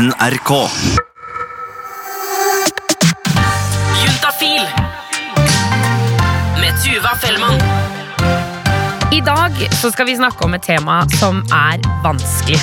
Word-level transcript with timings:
NRK. 0.00 0.50
Juntafil 4.00 4.62
med 6.60 6.78
Tuva 6.80 7.12
Fellmann. 7.20 7.60
I 9.12 9.20
dag 9.20 9.52
så 9.76 9.90
skal 9.92 10.08
vi 10.08 10.16
snakke 10.16 10.46
om 10.46 10.56
et 10.56 10.64
tema 10.64 11.02
som 11.18 11.42
er 11.52 11.84
vanskelig. 12.00 12.56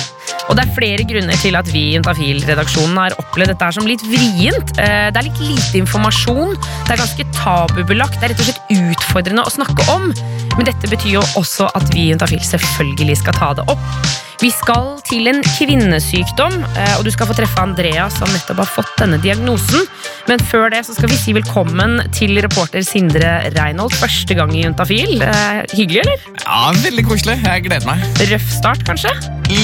Og 0.48 0.58
det 0.58 0.64
er 0.64 0.74
flere 0.74 1.06
grunner 1.06 1.38
til 1.38 1.54
at 1.60 1.70
vi 1.70 1.84
i 1.84 1.94
Juntafil-redaksjonen 1.94 2.98
har 3.04 3.18
opplevd 3.22 3.54
dette 3.54 3.72
som 3.76 3.86
litt 3.86 4.02
vrient. 4.10 4.74
Eh, 4.74 5.06
Det 5.12 5.22
er 5.22 5.28
litt 5.30 5.42
lite 5.46 5.78
informasjon, 5.84 6.56
det 6.58 6.96
er 6.96 7.04
ganske 7.06 7.32
tabubelagt, 7.38 8.18
det 8.18 8.32
er 8.32 8.34
rett 8.34 8.42
og 8.42 8.48
slett 8.50 8.78
utfordrende 8.82 9.46
å 9.46 9.58
snakke 9.60 9.86
om. 9.94 10.10
Men 10.56 10.72
dette 10.72 10.90
betyr 10.90 11.20
jo 11.20 11.28
også 11.38 11.70
at 11.70 11.86
vi 11.94 12.08
i 12.08 12.14
Juntafil 12.16 12.42
selvfølgelig 12.42 13.22
skal 13.22 13.38
ta 13.38 13.54
det 13.60 13.70
opp. 13.70 14.26
Vi 14.38 14.50
skal 14.54 15.00
til 15.02 15.26
en 15.26 15.40
kvinnesykdom, 15.42 16.60
eh, 16.78 16.92
og 16.98 17.02
du 17.02 17.10
skal 17.10 17.26
få 17.26 17.34
treffe 17.34 17.58
Andrea 17.58 18.04
som 18.14 18.30
nettopp 18.30 18.60
har 18.62 18.68
fått 18.70 18.92
denne 19.00 19.18
diagnosen. 19.18 19.82
Men 20.28 20.38
før 20.46 20.68
det 20.70 20.84
så 20.86 20.94
skal 20.94 21.10
vi 21.10 21.16
si 21.18 21.32
velkommen 21.34 21.96
til 22.14 22.38
reporter 22.44 22.84
Sindre 22.86 23.32
Reinholt. 23.56 23.96
Første 23.98 24.36
gang 24.38 24.52
i 24.54 24.62
Juntafil. 24.62 25.16
Eh, 25.26 25.64
Hyggelig, 25.74 26.04
eller? 26.04 26.22
Ja, 26.44 26.70
Veldig 26.84 27.04
koselig. 27.08 27.34
Jeg 27.42 27.64
gleder 27.66 27.88
meg. 27.88 28.04
Røff 28.30 28.46
start, 28.54 28.84
kanskje? 28.86 29.10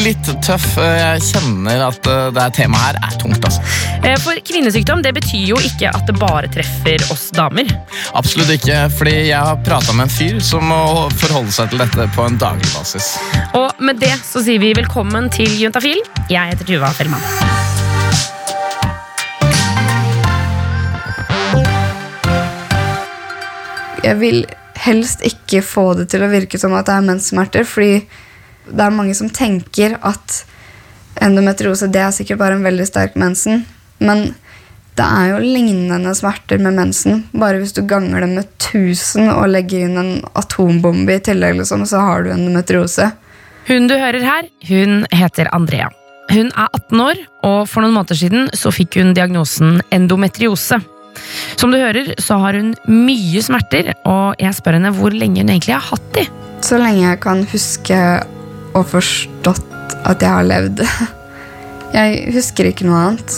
Litt 0.02 0.26
tøff. 0.42 0.66
Jeg 0.80 1.22
kjenner 1.28 1.86
at 1.92 2.10
eh, 2.10 2.32
det 2.34 2.48
temaet 2.58 2.98
her 2.98 2.98
er 3.12 3.18
tungt. 3.22 3.46
altså. 3.46 3.62
Eh, 4.02 4.18
For 4.24 4.42
kvinnesykdom 4.50 5.04
det 5.06 5.14
betyr 5.20 5.46
jo 5.52 5.60
ikke 5.70 5.92
at 5.94 6.08
det 6.10 6.18
bare 6.18 6.50
treffer 6.50 7.06
oss 7.14 7.28
damer. 7.36 7.70
Absolutt 8.18 8.50
ikke, 8.56 8.88
fordi 8.98 9.14
jeg 9.28 9.38
har 9.38 9.62
prata 9.62 9.94
med 9.94 10.08
en 10.08 10.14
fyr 10.18 10.42
som 10.42 10.66
må 10.66 10.82
forholde 11.22 11.54
seg 11.54 11.70
til 11.70 11.84
dette 11.84 12.10
på 12.16 12.26
en 12.26 12.40
daglig 12.42 12.66
basis. 12.74 13.12
Og 13.54 13.70
med 13.84 14.02
det 14.02 14.16
så 14.26 14.42
sier 14.42 14.58
vi 14.58 14.63
velkommen 14.72 15.26
til 15.28 15.50
Juntafil. 15.60 15.98
Jeg 16.32 16.48
heter 16.48 16.64
Tuva 16.64 16.88
Fellmann. 16.96 17.20
Jeg 24.04 24.16
vil 24.20 24.44
helst 24.84 25.24
ikke 25.26 25.60
få 25.64 25.90
det 25.98 26.06
til 26.12 26.24
å 26.24 26.30
virke 26.32 26.60
som 26.60 26.72
at 26.78 26.88
det 26.88 26.96
er 26.96 27.08
menssmerter, 27.10 27.66
fordi 27.68 28.04
det 28.70 28.86
er 28.86 28.94
mange 28.94 29.16
som 29.18 29.28
tenker 29.28 29.98
at 30.00 30.40
endometriose 31.24 31.90
det 31.92 32.00
er 32.00 32.14
sikkert 32.16 32.40
bare 32.40 32.56
en 32.56 32.64
veldig 32.64 32.86
sterk 32.88 33.18
mensen. 33.20 33.66
Men 34.00 34.30
det 34.96 35.04
er 35.04 35.32
jo 35.32 35.42
lignende 35.42 36.14
smerter 36.16 36.62
med 36.62 36.76
mensen. 36.78 37.24
Bare 37.34 37.58
hvis 37.60 37.74
du 37.76 37.82
ganger 37.82 38.24
det 38.24 38.30
med 38.32 38.48
1000 38.62 39.28
og 39.34 39.50
legger 39.50 39.88
inn 39.88 40.00
en 40.00 40.14
atombombe 40.38 41.18
i 41.18 41.22
tillegg, 41.24 41.58
liksom, 41.58 41.84
så 41.90 42.00
har 42.00 42.24
du 42.24 42.32
endometriose. 42.32 43.10
Hun 43.68 43.86
du 43.88 43.94
hører 43.96 44.20
her, 44.24 44.48
hun 44.68 45.04
heter 45.14 45.48
Andrea. 45.56 45.88
Hun 46.30 46.50
er 46.52 46.68
18 46.76 47.00
år, 47.00 47.20
og 47.44 47.60
for 47.68 47.84
noen 47.84 47.94
måneder 47.96 48.18
siden 48.18 48.50
så 48.56 48.72
fikk 48.74 48.98
hun 49.00 49.14
diagnosen 49.16 49.78
endometriose. 49.94 50.80
Som 51.56 51.72
du 51.72 51.78
hører, 51.78 52.12
så 52.20 52.36
har 52.42 52.58
hun 52.58 52.72
mye 52.90 53.42
smerter, 53.44 53.92
og 54.08 54.40
jeg 54.42 54.56
spør 54.56 54.78
henne 54.78 54.92
hvor 54.96 55.14
lenge 55.14 55.44
hun 55.44 55.52
egentlig 55.54 55.76
har 55.76 55.86
hatt 55.92 56.08
de. 56.16 56.26
Så 56.64 56.80
lenge 56.80 57.04
jeg 57.06 57.20
kan 57.24 57.44
huske 57.52 58.00
og 58.74 58.86
forstått 58.90 59.96
at 60.04 60.24
jeg 60.24 60.32
har 60.32 60.48
levd. 60.48 60.84
Jeg 61.94 62.24
husker 62.34 62.66
ikke 62.66 62.88
noe 62.88 62.98
annet. 62.98 63.34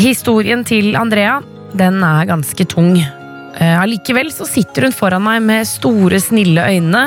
Historien 0.00 0.62
til 0.64 0.94
Andrea, 0.96 1.34
den 1.76 1.98
er 2.06 2.24
ganske 2.30 2.64
tung. 2.72 2.94
Eh, 2.96 3.74
Allikevel 3.82 4.30
så 4.32 4.46
sitter 4.48 4.86
hun 4.86 4.94
foran 4.96 5.20
meg 5.26 5.42
med 5.44 5.68
store, 5.68 6.16
snille 6.24 6.64
øyne. 6.72 7.02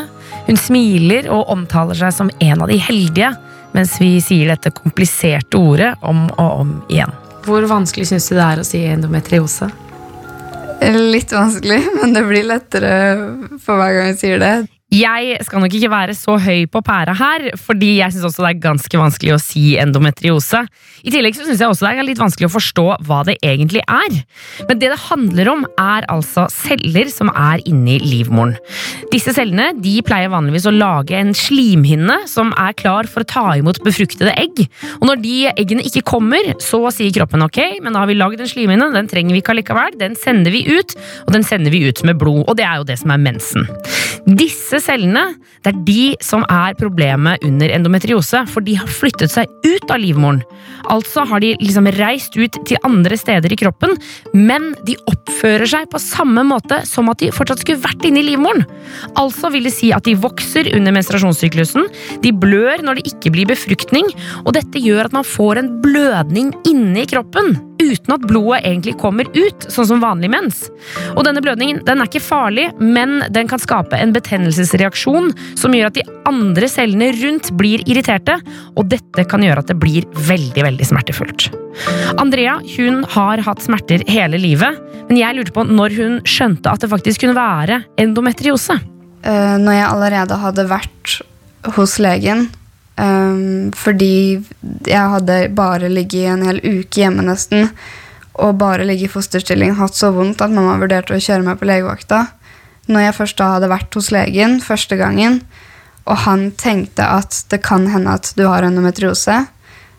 Hun 0.46 0.60
smiler 0.62 1.30
og 1.34 1.50
omtaler 1.54 1.98
seg 1.98 2.14
som 2.14 2.30
en 2.40 2.62
av 2.62 2.70
de 2.70 2.78
heldige, 2.82 3.32
mens 3.76 3.96
vi 4.00 4.18
sier 4.24 4.52
dette 4.54 4.72
kompliserte 4.76 5.58
ordet 5.58 5.96
om 6.06 6.28
og 6.36 6.60
om 6.62 6.76
igjen. 6.88 7.12
Hvor 7.46 7.66
vanskelig 7.70 8.08
syns 8.10 8.30
du 8.30 8.36
det 8.38 8.46
er 8.46 8.62
å 8.62 8.68
si 8.68 8.84
endometriose? 8.90 9.70
Litt 10.86 11.34
vanskelig, 11.34 11.82
men 12.00 12.14
det 12.16 12.24
blir 12.28 12.48
lettere 12.48 12.94
for 13.64 13.82
hver 13.82 13.98
gang 13.98 14.14
jeg 14.14 14.22
sier 14.22 14.42
det. 14.42 14.56
Jeg 14.94 15.40
skal 15.41 15.63
nok 15.63 15.73
ikke 15.73 15.90
være 15.90 16.13
så 16.13 16.35
høy 16.38 16.68
på 16.69 16.79
pæra 16.85 17.16
her, 17.18 17.47
fordi 17.57 17.96
jeg 17.97 18.13
syns 18.13 18.28
også 18.28 18.44
det 18.46 18.50
er 18.51 18.59
ganske 18.68 19.00
vanskelig 19.01 19.31
å 19.34 19.40
si 19.41 19.63
endometriose. 19.81 20.62
I 21.01 21.09
tillegg 21.09 21.34
så 21.34 21.47
syns 21.47 21.63
jeg 21.63 21.72
også 21.72 21.88
det 21.88 22.03
er 22.03 22.06
litt 22.06 22.22
vanskelig 22.22 22.46
å 22.46 22.53
forstå 22.53 22.85
hva 23.07 23.24
det 23.25 23.35
egentlig 23.41 23.81
er. 23.81 24.19
Men 24.69 24.79
det 24.79 24.91
det 24.94 25.00
handler 25.07 25.50
om, 25.51 25.66
er 25.81 26.06
altså 26.13 26.45
celler 26.53 27.09
som 27.09 27.31
er 27.34 27.63
inni 27.66 27.97
livmoren. 28.03 28.53
Disse 29.09 29.34
cellene 29.34 29.72
de 29.81 29.95
pleier 30.06 30.29
vanligvis 30.31 30.69
å 30.69 30.75
lage 30.75 31.18
en 31.18 31.34
slimhinne 31.35 32.22
som 32.29 32.53
er 32.53 32.78
klar 32.78 33.09
for 33.09 33.25
å 33.25 33.29
ta 33.34 33.45
imot 33.57 33.81
befruktede 33.84 34.38
egg. 34.38 34.68
Og 35.01 35.09
når 35.09 35.22
de 35.25 35.35
eggene 35.56 35.88
ikke 35.90 36.06
kommer, 36.13 36.53
så 36.62 36.84
sier 36.94 37.12
kroppen 37.18 37.44
ok, 37.47 37.81
men 37.81 37.91
da 37.97 38.06
har 38.06 38.12
vi 38.12 38.19
lagd 38.19 38.40
en 38.40 38.53
slimhinne, 38.53 38.94
den 38.94 39.09
trenger 39.09 39.34
vi 39.34 39.41
ikke 39.41 39.57
allikevel, 39.57 39.97
den 40.00 40.16
sender 40.19 40.53
vi 40.53 40.63
ut, 40.69 40.95
og 41.25 41.34
den 41.35 41.44
sender 41.47 41.74
vi 41.74 41.88
ut 41.90 42.06
med 42.06 42.22
blod. 42.22 42.45
Og 42.45 42.56
det 42.62 42.69
er 42.69 42.79
jo 42.79 42.88
det 42.88 43.01
som 43.01 43.12
er 43.12 43.24
mensen. 43.25 43.66
Disse 44.25 44.75
cellene 44.84 45.25
det 45.66 45.72
er 45.72 45.81
de 45.88 46.03
som 46.24 46.44
er 46.52 46.75
problemet 46.78 47.44
under 47.46 47.72
endometriose, 47.74 48.44
for 48.52 48.66
de 48.66 48.75
har 48.78 48.90
flyttet 48.91 49.34
seg 49.34 49.50
ut 49.66 49.91
av 49.91 50.02
livmoren. 50.02 50.44
Altså 50.91 51.24
har 51.25 51.41
de 51.41 51.56
liksom 51.62 51.90
reist 51.97 52.36
ut 52.38 52.59
til 52.68 52.80
andre 52.86 53.18
steder 53.18 53.53
i 53.53 53.58
kroppen, 53.59 53.96
men 54.38 54.74
de 54.86 54.97
oppfører 55.09 55.66
seg 55.69 55.90
på 55.91 56.02
samme 56.02 56.44
måte 56.46 56.81
som 56.88 57.09
at 57.09 57.22
de 57.24 57.31
fortsatt 57.34 57.63
skulle 57.63 57.81
vært 57.81 58.06
inne 58.06 58.22
i 58.22 58.28
livmoren. 58.30 58.66
Altså 59.18 59.50
vil 59.53 59.66
det 59.66 59.74
si 59.75 59.91
at 59.96 60.06
de 60.06 60.18
vokser 60.19 60.69
under 60.78 60.94
menstruasjonssyklusen, 60.96 61.90
de 62.22 62.34
blør 62.36 62.86
når 62.86 63.00
det 63.00 63.13
ikke 63.13 63.34
blir 63.36 63.50
befruktning, 63.50 64.12
og 64.46 64.53
dette 64.57 64.81
gjør 64.81 65.09
at 65.09 65.18
man 65.18 65.28
får 65.28 65.62
en 65.62 65.72
blødning 65.84 66.53
inne 66.69 67.02
i 67.02 67.09
kroppen. 67.09 67.56
Uten 67.81 68.13
at 68.16 68.24
blodet 68.24 68.62
egentlig 68.63 68.96
kommer 69.02 69.28
ut, 69.36 69.66
sånn 69.72 69.90
som 69.90 70.03
vanlig 70.03 70.30
mens. 70.31 70.62
Og 71.16 71.25
denne 71.28 71.44
blødningen 71.44 71.81
den 71.88 72.02
er 72.02 72.09
ikke 72.09 72.24
farlig, 72.24 72.69
men 72.80 73.19
den 73.36 73.50
kan 73.52 73.62
skape 73.62 74.00
en 74.00 74.13
betennelsesreaksjon 74.66 75.31
som 75.58 75.74
gjør 75.74 75.90
at 75.90 75.98
de 75.98 76.06
andre 76.28 76.68
cellene 76.70 77.12
rundt 77.22 77.52
blir 77.58 77.84
irriterte, 77.88 78.40
og 78.76 78.90
dette 78.90 79.26
kan 79.30 79.44
gjøre 79.44 79.62
at 79.62 79.70
det 79.72 79.78
blir 79.80 80.06
veldig, 80.16 80.64
veldig 80.66 80.86
smertefullt. 80.86 81.50
Andrea 82.22 82.59
hun 82.78 83.04
har 83.16 83.44
hatt 83.46 83.64
smerter 83.64 84.04
hele 84.08 84.40
livet, 84.40 84.80
men 85.09 85.20
jeg 85.20 85.38
lurte 85.38 85.54
på 85.54 85.66
når 85.68 85.96
hun 85.98 86.20
skjønte 86.25 86.72
at 86.72 86.81
det 86.81 86.92
faktisk 86.92 87.24
kunne 87.24 87.38
være 87.38 87.84
endometriose. 88.02 88.80
Eh, 89.25 89.56
når 89.62 89.74
jeg 89.74 89.90
allerede 89.90 90.40
hadde 90.42 90.70
vært 90.70 91.20
hos 91.75 91.96
legen 91.98 92.44
eh, 93.02 93.38
fordi 93.74 94.38
jeg 94.86 95.14
hadde 95.16 95.38
bare 95.58 95.90
ligget 95.90 96.30
en 96.30 96.46
hel 96.46 96.62
uke 96.62 97.02
hjemme 97.02 97.25
nesten 97.25 97.72
og 98.36 98.58
bare 98.59 98.84
ligget 98.84 99.08
i 99.08 99.14
fosterstilling, 99.14 99.78
hatt 99.78 99.96
så 99.96 100.09
vondt 100.12 100.42
at 100.44 100.52
mamma 100.52 100.75
vurderte 100.81 101.16
å 101.16 101.22
kjøre 101.24 101.46
meg 101.46 101.56
på 101.56 101.70
legevakta. 101.70 102.25
Når 102.88 103.07
jeg 103.07 103.18
først 103.18 103.40
da 103.40 103.51
hadde 103.56 103.72
vært 103.72 103.97
hos 103.97 104.12
legen 104.13 104.59
første 104.62 104.97
gangen, 105.00 105.40
og 106.06 106.19
han 106.28 106.51
tenkte 106.59 107.06
at 107.06 107.40
det 107.50 107.63
kan 107.66 107.88
hende 107.90 108.13
at 108.13 108.31
du 108.38 108.46
har 108.46 108.66
endometriose, 108.66 109.40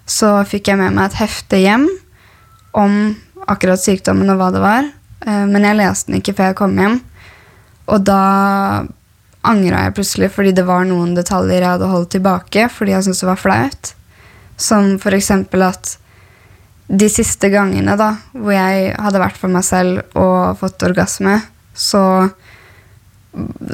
så 0.07 0.31
fikk 0.47 0.71
jeg 0.71 0.79
med 0.79 0.95
meg 0.95 1.11
et 1.11 1.19
hefte 1.19 1.59
hjem 1.59 1.89
om 2.79 3.17
akkurat 3.51 3.83
sykdommen 3.83 4.31
og 4.31 4.39
hva 4.39 4.53
det 4.55 4.63
var. 4.63 4.87
Eh, 5.27 5.45
Men 5.51 5.67
jeg 5.67 5.81
leste 5.81 6.13
den 6.13 6.21
ikke 6.21 6.37
før 6.39 6.53
jeg 6.53 6.59
kom 6.61 6.79
hjem. 6.79 7.01
Og 7.91 8.07
da 8.07 8.87
angra 9.47 9.85
jeg 9.85 9.95
plutselig 9.99 10.31
fordi 10.35 10.55
det 10.55 10.67
var 10.67 10.87
noen 10.89 11.15
detaljer 11.15 11.63
jeg 11.63 11.71
hadde 11.77 11.91
holdt 11.91 12.11
tilbake 12.17 12.67
fordi 12.73 12.97
jeg 12.97 13.07
syntes 13.07 13.23
det 13.23 13.31
var 13.31 13.43
flaut. 13.43 13.93
Som 14.57 14.97
eksempel 14.99 15.67
at 15.67 15.97
de 16.87 17.09
siste 17.11 17.51
gangene 17.51 17.97
da, 17.99 18.13
hvor 18.33 18.55
jeg 18.55 18.95
hadde 19.03 19.21
vært 19.21 19.39
for 19.41 19.51
meg 19.51 19.65
selv 19.67 20.05
og 20.15 20.59
fått 20.61 20.85
orgasme, 20.87 21.41
så, 21.75 22.31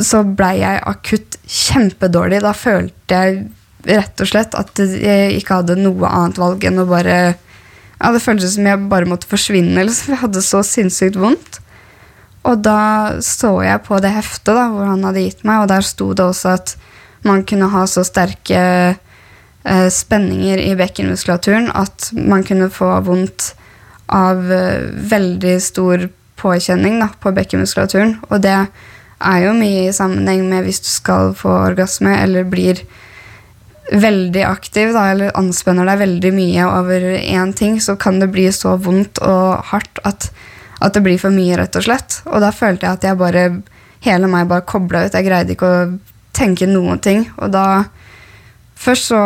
så 0.03 0.23
blei 0.27 0.57
jeg 0.61 0.83
akutt 0.89 1.39
kjempedårlig. 1.47 2.43
Da 2.45 2.53
følte 2.57 3.19
jeg 3.19 3.43
rett 3.89 4.23
og 4.23 4.31
slett 4.31 4.55
at 4.59 4.79
jeg 4.79 5.39
ikke 5.39 5.63
hadde 5.63 5.79
noe 5.81 6.09
annet 6.09 6.39
valg 6.39 6.65
enn 6.69 6.83
å 6.83 6.87
bare 6.87 7.17
ja, 8.03 8.11
Det 8.11 8.23
føltes 8.23 8.57
som 8.57 8.67
jeg 8.67 8.89
bare 8.91 9.07
måtte 9.07 9.29
forsvinne. 9.31 9.85
Liksom. 9.87 10.15
Jeg 10.15 10.23
hadde 10.25 10.43
så 10.43 10.63
sinnssykt 10.67 11.19
vondt. 11.23 11.61
Og 12.43 12.59
da 12.59 13.21
så 13.23 13.53
jeg 13.63 13.85
på 13.87 14.01
det 14.03 14.11
heftet 14.17 14.57
da, 14.57 14.67
hvor 14.73 14.89
han 14.91 15.05
hadde 15.07 15.23
gitt 15.23 15.45
meg, 15.47 15.63
og 15.63 15.71
der 15.71 15.87
sto 15.87 16.09
det 16.11 16.25
også 16.27 16.57
at 16.57 16.75
man 17.23 17.45
kunne 17.47 17.69
ha 17.71 17.85
så 17.87 18.03
sterke 18.03 18.63
eh, 19.63 19.89
spenninger 19.95 20.59
i 20.59 20.73
bekkenmuskulaturen 20.79 21.71
at 21.79 22.11
man 22.19 22.43
kunne 22.43 22.67
få 22.75 22.91
vondt 23.07 23.53
av 24.11 24.43
eh, 24.51 24.91
veldig 25.13 25.55
stor 25.63 26.09
påkjenning 26.43 26.99
da, 26.99 27.13
på 27.23 27.31
bekkenmuskulaturen. 27.37 28.17
Og 28.31 28.43
det 28.43 28.59
er 29.23 29.47
jo 29.47 29.55
mye 29.57 29.87
i 29.89 29.95
sammenheng 29.95 30.45
med 30.51 30.67
hvis 30.67 30.83
du 30.85 30.91
skal 30.91 31.33
få 31.39 31.53
orgasme 31.71 32.15
eller 32.19 32.47
blir 32.49 32.83
veldig 33.93 34.45
aktiv 34.47 34.93
da, 34.95 35.09
eller 35.13 35.35
anspenner 35.39 35.89
deg 35.89 36.01
veldig 36.01 36.33
mye 36.37 36.69
over 36.69 37.07
én 37.19 37.53
ting, 37.57 37.81
så 37.83 37.97
kan 38.01 38.21
det 38.23 38.31
bli 38.33 38.47
så 38.55 38.77
vondt 38.81 39.21
og 39.27 39.65
hardt 39.73 40.01
at, 40.09 40.31
at 40.81 40.95
det 40.95 41.03
blir 41.05 41.21
for 41.21 41.35
mye, 41.35 41.57
rett 41.59 41.77
og 41.77 41.85
slett. 41.87 42.21
Og 42.31 42.41
da 42.45 42.53
følte 42.55 42.87
jeg 42.87 42.99
at 42.99 43.09
jeg 43.09 43.21
bare, 43.21 43.49
hele 44.07 44.31
meg 44.31 44.49
bare 44.51 44.67
kobla 44.69 45.05
ut. 45.07 45.17
Jeg 45.17 45.29
greide 45.29 45.57
ikke 45.57 45.69
å 45.69 45.91
tenke 46.37 46.69
noen 46.71 47.03
ting. 47.03 47.27
Og 47.39 47.53
da 47.55 47.67
Først 48.83 49.13
så 49.13 49.19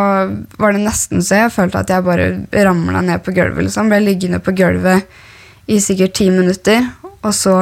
var 0.61 0.75
det 0.75 0.83
nesten 0.83 1.23
så 1.25 1.39
jeg 1.39 1.53
følte 1.55 1.79
at 1.81 1.89
jeg 1.89 2.05
bare 2.05 2.27
ramla 2.53 2.99
ned 3.01 3.23
på 3.25 3.33
gulvet. 3.33 3.65
liksom. 3.65 3.89
Ble 3.89 4.03
liggende 4.03 4.37
på 4.37 4.53
gulvet 4.53 5.07
i 5.65 5.79
sikkert 5.81 6.13
ti 6.19 6.27
minutter. 6.29 6.83
Og 7.25 7.33
så 7.33 7.55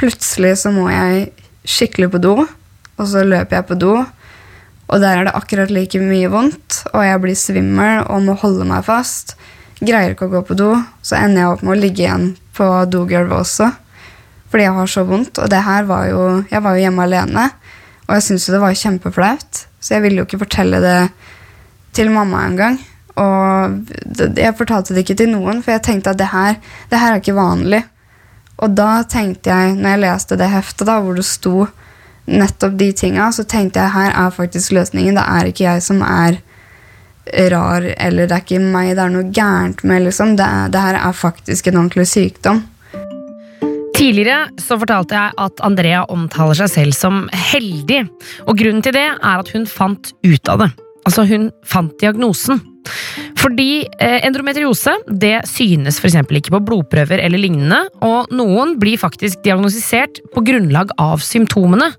plutselig 0.00 0.54
så 0.62 0.72
må 0.72 0.86
jeg 0.88 1.26
skikkelig 1.66 2.12
på 2.14 2.22
do, 2.22 2.36
og 2.96 3.08
så 3.10 3.24
løper 3.26 3.60
jeg 3.60 3.68
på 3.68 3.78
do. 3.80 3.94
Og 4.86 5.02
der 5.02 5.18
er 5.18 5.26
det 5.26 5.34
akkurat 5.34 5.72
like 5.74 5.98
mye 5.98 6.30
vondt, 6.30 6.82
og 6.92 7.02
jeg 7.02 7.22
blir 7.22 7.38
svimmel 7.38 8.04
og 8.06 8.22
må 8.26 8.36
holde 8.38 8.66
meg 8.68 8.86
fast. 8.86 9.34
Greier 9.80 10.14
ikke 10.14 10.28
å 10.28 10.32
gå 10.32 10.44
på 10.46 10.56
do, 10.56 10.70
så 11.02 11.18
ender 11.18 11.42
jeg 11.42 11.52
opp 11.52 11.64
med 11.66 11.74
å 11.74 11.80
ligge 11.80 12.04
igjen 12.04 12.28
på 12.56 12.68
dogulvet 12.88 13.34
også. 13.36 13.72
Fordi 14.48 14.64
jeg 14.64 14.76
har 14.78 14.90
så 14.90 15.02
vondt. 15.04 15.40
Og 15.42 15.50
det 15.50 15.62
her 15.66 15.88
var 15.88 16.06
jo 16.06 16.20
Jeg 16.50 16.62
var 16.62 16.76
jo 16.76 16.84
hjemme 16.84 17.02
alene, 17.02 17.48
og 18.06 18.14
jeg 18.14 18.22
syntes 18.22 18.46
jo 18.46 18.54
det 18.54 18.62
var 18.62 18.78
kjempeflaut. 18.78 19.64
Så 19.80 19.96
jeg 19.96 20.04
ville 20.06 20.22
jo 20.22 20.28
ikke 20.28 20.44
fortelle 20.44 20.80
det 20.80 21.00
til 21.98 22.12
mamma 22.14 22.46
engang. 22.46 22.78
Og 23.16 23.92
jeg 24.36 24.54
fortalte 24.58 24.94
det 24.94 25.04
ikke 25.04 25.18
til 25.18 25.32
noen, 25.32 25.62
for 25.64 25.74
jeg 25.74 25.84
tenkte 25.86 26.12
at 26.12 26.20
det 26.20 26.30
her, 26.30 26.58
det 26.90 27.00
her 27.00 27.14
er 27.14 27.22
ikke 27.22 27.36
vanlig. 27.36 27.82
Og 28.64 28.72
da 28.76 29.02
tenkte 29.08 29.52
jeg, 29.52 29.76
når 29.76 29.92
jeg 29.92 30.02
leste 30.06 30.38
det 30.40 30.48
heftet 30.52 30.88
da, 30.88 31.00
hvor 31.04 31.18
det 31.18 31.26
sto 31.28 31.66
nettopp 32.26 32.76
de 32.80 32.90
tinga, 32.96 33.28
så 33.32 33.44
tenkte 33.46 33.82
jeg 33.82 33.94
her 33.94 34.14
er 34.14 34.34
faktisk 34.34 34.72
løsningen. 34.74 35.18
Det 35.18 35.26
er 35.38 35.50
ikke 35.50 35.66
jeg 35.66 35.84
som 35.84 36.00
er 36.06 36.40
rar, 37.52 37.82
eller 37.82 38.28
det 38.28 38.36
er 38.36 38.44
ikke 38.44 38.62
meg 38.62 38.94
det 38.94 39.02
er 39.02 39.12
noe 39.12 39.28
gærent 39.34 39.84
med. 39.84 40.06
liksom. 40.06 40.36
Det, 40.38 40.48
det 40.72 40.86
her 40.86 41.00
er 41.02 41.12
faktisk 41.12 41.68
en 41.68 41.82
ordentlig 41.82 42.08
sykdom. 42.10 42.64
Tidligere 43.96 44.50
så 44.60 44.76
fortalte 44.76 45.16
jeg 45.16 45.32
at 45.40 45.62
Andrea 45.64 46.02
omtaler 46.12 46.58
seg 46.58 46.72
selv 46.72 46.96
som 46.96 47.22
heldig, 47.32 48.02
og 48.44 48.58
grunnen 48.58 48.84
til 48.84 48.96
det 48.96 49.06
er 49.08 49.38
at 49.40 49.52
hun 49.54 49.64
fant 49.68 50.12
ut 50.26 50.52
av 50.52 50.66
det. 50.66 50.72
Altså, 51.06 51.26
hun 51.28 51.50
fant 51.66 51.94
diagnosen. 52.02 52.60
Fordi 53.38 53.86
eh, 54.02 54.20
endometriose 54.26 54.92
det 55.06 55.40
synes 55.50 56.00
f.eks. 56.00 56.18
ikke 56.38 56.54
på 56.54 56.62
blodprøver 56.66 57.22
eller 57.22 57.40
lignende, 57.40 57.80
og 58.06 58.32
noen 58.34 58.76
blir 58.82 58.98
faktisk 59.00 59.42
diagnostisert 59.46 60.22
på 60.34 60.44
grunnlag 60.46 60.94
av 61.02 61.22
symptomene. 61.24 61.92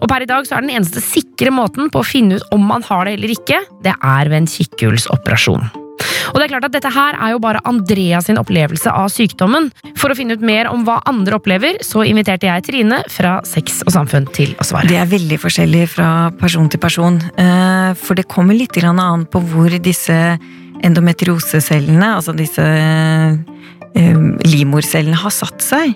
Og 0.00 0.10
per 0.10 0.24
i 0.24 0.30
dag 0.30 0.48
så 0.48 0.58
er 0.58 0.66
den 0.66 0.76
eneste 0.76 1.04
sikre 1.04 1.52
måten 1.54 1.92
på 1.92 2.02
å 2.02 2.08
finne 2.08 2.40
ut 2.40 2.52
om 2.56 2.68
man 2.68 2.84
har 2.88 3.08
det 3.08 3.18
eller 3.18 3.36
ikke, 3.36 3.62
det 3.84 3.96
er 3.96 4.32
ved 4.32 4.42
en 4.42 4.52
kikkhullsoperasjon. 4.56 5.83
Og 6.32 6.40
det 6.40 6.46
er 6.46 6.52
klart 6.54 6.66
at 6.66 6.74
Dette 6.74 6.90
her 6.90 7.16
er 7.20 7.34
jo 7.34 7.40
bare 7.42 7.62
Andreas 7.68 8.26
sin 8.28 8.40
opplevelse 8.40 8.90
av 8.90 9.10
sykdommen. 9.12 9.70
For 10.00 10.10
å 10.10 10.16
finne 10.18 10.34
ut 10.34 10.44
mer 10.44 10.70
om 10.70 10.82
hva 10.86 10.98
andre 11.08 11.38
opplever, 11.38 11.78
så 11.84 12.02
inviterte 12.08 12.48
jeg 12.48 12.66
Trine 12.66 13.02
fra 13.12 13.36
Sex 13.46 13.82
og 13.86 13.94
Samfunn 13.94 14.26
til 14.34 14.56
å 14.58 14.66
svare. 14.66 14.88
Det 14.90 14.98
er 14.98 15.10
veldig 15.10 15.38
forskjellig 15.42 15.84
fra 15.94 16.10
person 16.40 16.68
til 16.72 16.82
person. 16.82 17.20
eh, 17.38 17.94
For 17.94 18.18
det 18.18 18.28
kommer 18.28 18.54
litt 18.58 18.76
an 18.84 19.26
på 19.30 19.40
hvor 19.52 19.70
disse 19.78 20.38
endometriosecellene, 20.84 22.16
altså 22.18 22.34
disse 22.36 22.64
eh, 22.64 24.18
livmorcellene, 24.44 25.16
har 25.16 25.30
satt 25.30 25.62
seg. 25.62 25.94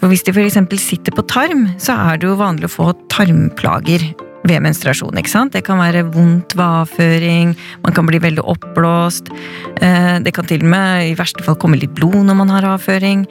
For 0.00 0.08
hvis 0.08 0.22
de 0.24 0.32
f.eks. 0.32 0.56
sitter 0.80 1.12
på 1.12 1.26
tarm, 1.28 1.68
så 1.78 1.98
er 1.98 2.20
det 2.20 2.30
jo 2.30 2.38
vanlig 2.40 2.70
å 2.70 2.72
få 2.72 2.92
tarmplager 3.12 4.06
ved 4.48 4.62
menstruasjon. 4.64 5.16
ikke 5.20 5.30
sant? 5.32 5.52
Det 5.52 5.64
kan 5.66 5.78
være 5.80 6.04
vondt 6.14 6.54
ved 6.56 6.64
avføring, 6.64 7.56
man 7.84 7.92
kan 7.96 8.06
bli 8.06 8.18
veldig 8.18 8.44
oppblåst. 8.44 9.28
eh, 9.80 10.18
Det 10.20 10.32
kan 10.34 10.46
til 10.46 10.62
og 10.62 10.70
med 10.70 11.10
i 11.10 11.14
verste 11.14 11.44
fall 11.44 11.56
komme 11.56 11.78
litt 11.80 11.94
blod 11.94 12.14
når 12.24 12.36
man 12.36 12.48
har 12.48 12.62
avføring. 12.62 13.26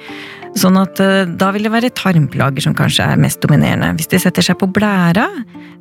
Sånn 0.56 0.78
at 0.82 1.00
eh, 1.00 1.26
da 1.26 1.52
vil 1.52 1.64
det 1.64 1.72
være 1.72 1.90
tarmplager 1.94 2.62
som 2.62 2.74
kanskje 2.74 3.06
er 3.06 3.18
mest 3.18 3.42
dominerende. 3.42 3.96
Hvis 3.98 4.10
det 4.10 4.22
setter 4.22 4.42
seg 4.42 4.58
på 4.60 4.72
blæra, 4.72 5.28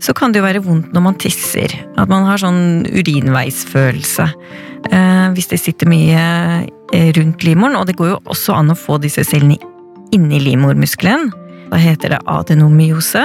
så 0.00 0.14
kan 0.14 0.32
det 0.32 0.40
jo 0.40 0.46
være 0.46 0.62
vondt 0.64 0.92
når 0.92 1.02
man 1.02 1.14
tisser. 1.14 1.72
At 1.96 2.08
man 2.08 2.24
har 2.24 2.38
sånn 2.38 2.84
urinveisfølelse. 2.88 4.28
Eh, 4.92 5.28
Hvis 5.34 5.48
det 5.48 5.60
sitter 5.60 5.86
mye 5.88 6.66
rundt 6.88 7.42
livmoren, 7.44 7.76
og 7.76 7.86
det 7.86 7.96
går 7.96 8.08
jo 8.14 8.20
også 8.24 8.54
an 8.56 8.70
å 8.72 8.76
få 8.78 8.96
disse 9.00 9.20
cellene 9.24 9.58
inni 10.10 10.40
livmormuskelen. 10.40 11.32
Da 11.68 11.78
heter 11.80 12.14
det 12.14 12.22
adenomyose, 12.30 13.24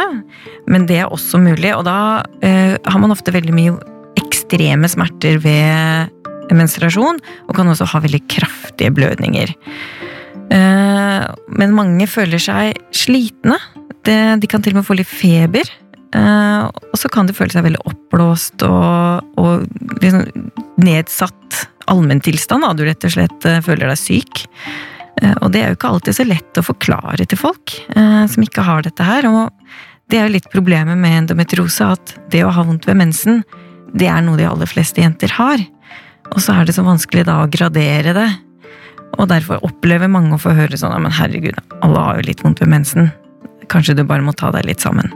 men 0.67 0.87
det 0.89 0.99
er 1.03 1.11
også 1.13 1.39
mulig, 1.41 1.71
og 1.75 1.85
da 1.87 1.97
eh, 2.43 2.75
har 2.75 2.99
man 2.99 3.13
ofte 3.13 3.33
veldig 3.35 3.55
mye 3.55 3.77
ekstreme 4.19 4.89
smerter 4.91 5.39
ved 5.43 6.53
menstruasjon, 6.53 7.21
og 7.47 7.55
kan 7.55 7.69
også 7.71 7.87
ha 7.93 8.01
veldig 8.03 8.21
kraftige 8.31 8.91
blødninger. 8.93 9.55
Eh, 10.53 11.23
men 11.59 11.77
mange 11.77 12.07
føler 12.09 12.41
seg 12.41 12.77
slitne. 12.95 13.57
Det, 14.03 14.17
de 14.41 14.49
kan 14.51 14.63
til 14.63 14.75
og 14.75 14.81
med 14.81 14.87
få 14.87 14.97
litt 14.99 15.09
feber. 15.09 15.69
Eh, 16.13 16.63
og 16.67 16.97
så 16.99 17.09
kan 17.09 17.29
de 17.29 17.35
føle 17.35 17.53
seg 17.53 17.65
veldig 17.65 17.81
oppblåst 17.89 18.65
og, 18.67 19.37
og 19.39 20.03
liksom 20.03 20.51
nedsatt 20.83 21.63
allmenntilstand. 21.89 22.67
Du 22.77 22.85
rett 22.85 23.07
og 23.07 23.15
slett 23.15 23.47
eh, 23.49 23.61
føler 23.65 23.89
deg 23.89 23.99
syk. 23.99 24.43
Eh, 25.23 25.35
og 25.39 25.51
det 25.53 25.63
er 25.63 25.71
jo 25.71 25.79
ikke 25.79 25.93
alltid 25.95 26.19
så 26.19 26.27
lett 26.27 26.59
å 26.59 26.65
forklare 26.65 27.27
til 27.29 27.39
folk 27.39 27.75
eh, 27.95 28.23
som 28.29 28.45
ikke 28.45 28.65
har 28.67 28.85
dette 28.85 29.07
her. 29.07 29.27
Og 29.29 29.51
det 30.11 30.19
er 30.19 30.27
jo 30.27 30.35
litt 30.35 30.51
problemet 30.53 30.99
med 30.99 31.23
endometriose, 31.23 31.93
at 31.95 32.15
det 32.33 32.43
å 32.45 32.53
ha 32.53 32.65
vondt 32.67 32.87
ved 32.89 32.99
mensen, 32.99 33.43
det 33.93 34.09
er 34.09 34.23
noe 34.25 34.39
de 34.39 34.49
aller 34.49 34.69
fleste 34.69 35.03
jenter 35.03 35.31
har. 35.37 35.63
Og 36.33 36.39
så 36.41 36.55
er 36.57 36.67
det 36.67 36.75
så 36.75 36.85
vanskelig 36.85 37.27
da 37.29 37.41
å 37.43 37.49
gradere 37.51 38.15
det. 38.15 38.29
Og 39.21 39.27
derfor 39.29 39.61
opplever 39.65 40.09
mange 40.09 40.33
å 40.35 40.41
få 40.41 40.55
høre 40.57 40.77
sånn, 40.79 40.95
men 41.03 41.13
herregud, 41.13 41.59
alle 41.85 42.07
har 42.07 42.17
jo 42.17 42.29
litt 42.29 42.41
vondt 42.43 42.63
ved 42.63 42.71
mensen. 42.73 43.11
Kanskje 43.71 43.95
du 43.95 44.03
bare 44.07 44.25
må 44.25 44.33
ta 44.35 44.49
deg 44.53 44.65
litt 44.67 44.83
sammen. 44.83 45.11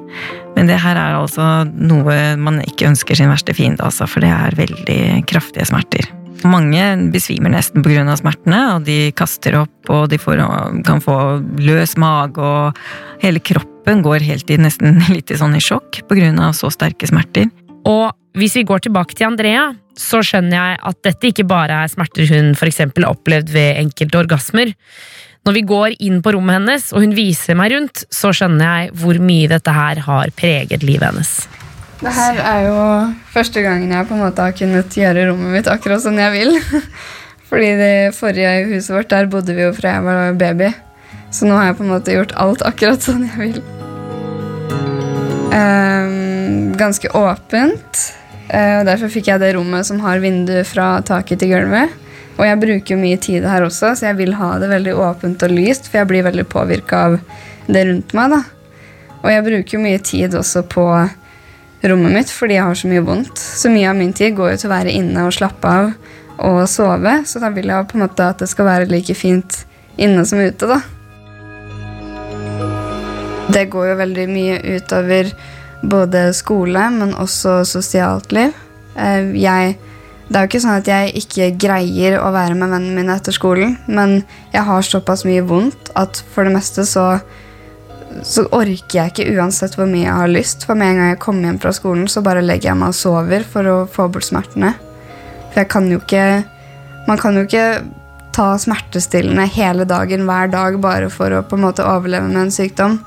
Men 0.56 0.70
det 0.70 0.78
her 0.82 0.98
er 0.98 1.18
altså 1.18 1.66
noe 1.74 2.38
man 2.40 2.62
ikke 2.64 2.92
ønsker 2.92 3.18
sin 3.18 3.32
verste 3.32 3.58
fiende, 3.58 3.84
altså, 3.84 4.08
for 4.10 4.24
det 4.24 4.32
er 4.34 4.58
veldig 4.60 5.02
kraftige 5.30 5.66
smerter. 5.68 6.08
Mange 6.46 6.84
besvimer 7.14 7.50
nesten 7.54 7.82
pga. 7.86 8.04
smertene, 8.20 8.60
og 8.76 8.86
de 8.86 9.12
kaster 9.18 9.58
opp, 9.64 9.90
og 9.90 10.10
de 10.12 10.20
får, 10.22 10.44
kan 10.86 11.02
få 11.02 11.18
løs 11.58 11.96
mage, 11.98 12.38
og 12.38 12.78
hele 13.24 13.42
kroppen 13.42 14.04
går 14.06 14.26
helt 14.28 14.50
i 14.50 14.60
nesten 14.62 15.02
litt 15.16 15.32
i 15.32 15.40
sånn 15.40 15.58
i 15.58 15.64
sjokk 15.64 16.04
pga. 16.10 16.52
så 16.54 16.70
sterke 16.74 17.10
smerter. 17.10 17.50
Og 17.88 18.12
hvis 18.38 18.58
vi 18.60 18.68
går 18.68 18.86
tilbake 18.86 19.16
til 19.18 19.32
Andrea, 19.32 19.72
så 19.98 20.22
skjønner 20.22 20.58
jeg 20.58 20.82
at 20.92 21.00
dette 21.08 21.32
ikke 21.32 21.48
bare 21.48 21.84
er 21.84 21.90
smerter 21.90 22.28
hun 22.30 22.54
har 22.54 23.10
opplevd 23.10 23.50
ved 23.50 23.80
enkelte 23.82 24.20
orgasmer. 24.20 24.74
Når 25.48 25.56
vi 25.56 25.62
går 25.64 25.94
inn 26.04 26.20
på 26.22 26.34
rommet 26.36 26.60
hennes, 26.60 26.92
og 26.92 27.06
hun 27.06 27.16
viser 27.18 27.56
meg 27.58 27.72
rundt, 27.72 28.04
så 28.12 28.34
skjønner 28.36 28.68
jeg 28.68 28.98
hvor 29.00 29.18
mye 29.24 29.48
dette 29.48 29.74
her 29.74 30.04
har 30.06 30.34
preget 30.36 30.84
livet 30.84 31.08
hennes. 31.08 31.48
Det 31.98 32.12
her 32.14 32.38
er 32.38 32.66
jo 32.68 32.82
første 33.34 33.62
gangen 33.66 33.90
jeg 33.90 34.06
på 34.06 34.14
en 34.14 34.22
måte 34.22 34.44
har 34.46 34.54
kunnet 34.54 34.98
gjøre 35.00 35.32
rommet 35.32 35.56
mitt 35.56 35.70
akkurat 35.72 36.04
som 36.04 36.18
jeg 36.20 36.34
vil. 36.36 36.60
Fordi 37.50 37.72
det 37.80 37.96
forrige 38.14 38.68
huset 38.70 38.94
vårt, 38.94 39.10
der 39.10 39.30
bodde 39.32 39.56
vi 39.58 39.66
jo 39.66 39.74
fra 39.74 39.96
jeg 39.96 40.06
var 40.06 40.38
baby. 40.38 40.70
Så 41.34 41.48
nå 41.48 41.58
har 41.58 41.72
jeg 41.72 41.80
på 41.80 41.86
en 41.88 41.94
måte 41.96 42.14
gjort 42.14 42.36
alt 42.38 42.64
akkurat 42.68 43.02
sånn 43.04 43.26
jeg 43.26 43.40
vil. 43.42 43.60
Um, 45.52 46.74
ganske 46.78 47.10
åpent. 47.18 48.04
eh, 48.50 48.80
og 48.80 48.86
derfor 48.88 49.10
fikk 49.12 49.32
jeg 49.32 49.42
det 49.42 49.56
rommet 49.58 49.88
som 49.88 50.00
har 50.04 50.22
vindu 50.22 50.60
fra 50.70 51.00
taket 51.02 51.42
til 51.42 51.56
gulvet. 51.56 51.96
Og 52.38 52.46
jeg 52.46 52.62
bruker 52.62 53.00
mye 53.02 53.18
tid 53.18 53.48
her 53.50 53.66
også, 53.66 53.96
så 53.98 54.12
jeg 54.12 54.20
vil 54.20 54.36
ha 54.38 54.52
det 54.62 54.70
veldig 54.70 54.94
åpent 55.02 55.44
og 55.48 55.56
lyst, 55.56 55.90
for 55.90 56.04
jeg 56.04 56.10
blir 56.12 56.28
veldig 56.28 56.46
påvirka 56.52 57.00
av 57.08 57.18
det 57.66 57.88
rundt 57.90 58.14
meg. 58.14 58.36
da. 58.36 58.44
Og 59.24 59.32
jeg 59.34 59.46
bruker 59.48 59.82
mye 59.82 60.04
tid 60.06 60.38
også 60.38 60.62
på 60.70 60.86
rommet 61.92 62.14
mitt 62.16 62.32
fordi 62.34 62.58
jeg 62.58 62.68
har 62.68 62.78
så 62.78 62.90
mye 62.92 63.06
vondt. 63.06 63.40
Så 63.40 63.72
mye 63.74 63.90
av 63.90 63.98
min 63.98 64.14
tid 64.16 64.36
går 64.38 64.54
jo 64.54 64.62
til 64.62 64.70
å 64.70 64.76
være 64.76 64.94
inne 64.94 65.26
og 65.28 65.36
slappe 65.36 65.72
av 65.72 65.92
og 66.38 66.62
sove. 66.70 67.14
Så 67.26 67.42
da 67.42 67.50
vil 67.54 67.72
jeg 67.72 67.90
på 67.90 67.98
en 67.98 68.06
måte 68.06 68.28
at 68.28 68.44
det 68.44 68.50
skal 68.52 68.70
være 68.70 68.90
like 68.92 69.16
fint 69.18 69.64
inne 69.98 70.26
som 70.30 70.42
ute, 70.42 70.70
da. 70.70 70.82
Det 73.48 73.70
går 73.72 73.92
jo 73.92 74.00
veldig 74.02 74.26
mye 74.30 74.58
utover 74.76 75.32
både 75.88 76.28
skole, 76.36 76.90
men 76.94 77.16
også 77.16 77.62
sosialt 77.66 78.34
liv. 78.36 78.54
Eh, 78.98 79.34
Jeg, 79.40 79.78
det 80.28 80.36
er 80.36 80.44
jo 80.44 80.52
ikke 80.52 80.62
sånn 80.62 80.82
at 80.82 80.90
jeg 80.92 81.16
ikke 81.22 81.52
greier 81.56 82.20
å 82.20 82.32
være 82.36 82.58
med 82.58 82.74
vennene 82.74 82.98
mine 83.00 83.16
etter 83.16 83.34
skolen, 83.36 83.78
men 83.88 84.22
jeg 84.54 84.66
har 84.68 84.84
såpass 84.84 85.24
mye 85.26 85.46
vondt 85.48 85.94
at 85.96 86.22
for 86.34 86.44
det 86.44 86.54
meste 86.58 86.86
så 86.86 87.20
så 88.26 88.46
orker 88.56 89.00
jeg 89.00 89.14
ikke 89.14 89.38
uansett 89.38 89.76
hvor 89.78 89.90
mye 89.90 90.06
jeg 90.06 90.18
har 90.18 90.32
lyst. 90.32 90.66
For 90.68 90.78
med 90.78 90.94
en 90.94 91.02
gang 91.02 91.12
jeg 91.14 91.22
kommer 91.24 91.50
hjem 91.50 91.62
fra 91.64 91.74
skolen, 91.76 92.08
så 92.12 92.24
bare 92.26 92.44
legger 92.46 92.72
jeg 92.72 92.80
meg 92.80 92.94
og 92.94 92.98
sover 92.98 93.46
for 93.48 93.70
å 93.70 93.78
få 93.92 94.08
bort 94.14 94.28
smertene. 94.28 94.74
For 95.52 95.64
jeg 95.64 95.72
kan 95.74 95.90
jo 95.92 96.02
ikke 96.04 96.28
Man 97.08 97.16
kan 97.16 97.38
jo 97.40 97.46
ikke 97.46 97.86
ta 98.36 98.50
smertestillende 98.60 99.46
hele 99.56 99.86
dagen 99.88 100.26
hver 100.28 100.50
dag 100.52 100.76
bare 100.84 101.08
for 101.10 101.32
å 101.32 101.40
på 101.48 101.56
en 101.56 101.64
måte 101.64 101.86
overleve 101.88 102.28
med 102.28 102.42
en 102.42 102.52
sykdom. 102.52 102.98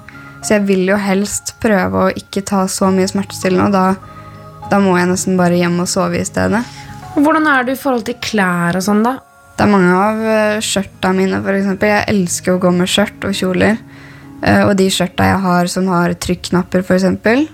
Så 0.41 0.55
jeg 0.55 0.65
vil 0.71 0.89
jo 0.89 0.97
helst 0.97 1.53
prøve 1.61 2.07
å 2.07 2.15
ikke 2.17 2.41
ta 2.49 2.63
så 2.65 2.89
mye 2.95 3.11
smertestillende, 3.11 3.69
og 3.69 3.77
da, 3.77 4.71
da 4.73 4.81
må 4.81 4.97
jeg 4.97 5.11
nesten 5.11 5.37
bare 5.37 5.59
hjem 5.61 5.83
og 5.85 5.91
sove 5.93 6.17
i 6.17 6.25
stedet. 6.25 6.63
Hvordan 7.13 7.51
er 7.53 7.69
du 7.69 7.75
i 7.75 7.79
forhold 7.79 8.07
til 8.09 8.17
klær 8.25 8.81
og 8.81 8.87
sånn, 8.89 9.05
da? 9.05 9.19
Det 9.61 9.67
er 9.67 9.73
mange 9.75 9.93
av 9.93 10.21
eh, 10.25 10.59
skjørta 10.65 11.13
mine, 11.13 11.43
eksempel. 11.45 11.91
Jeg 11.93 12.09
elsker 12.15 12.55
å 12.57 12.61
gå 12.63 12.71
med 12.73 12.89
skjørt 12.89 13.27
og 13.29 13.37
kjoler. 13.37 13.77
Eh, 14.43 14.63
Og 14.67 14.77
de 14.77 14.89
skjørta 14.93 15.27
jeg 15.29 15.41
har 15.45 15.71
som 15.73 15.89
har 15.93 16.15
trykknapper, 16.15 16.85
f.eks., 16.85 17.49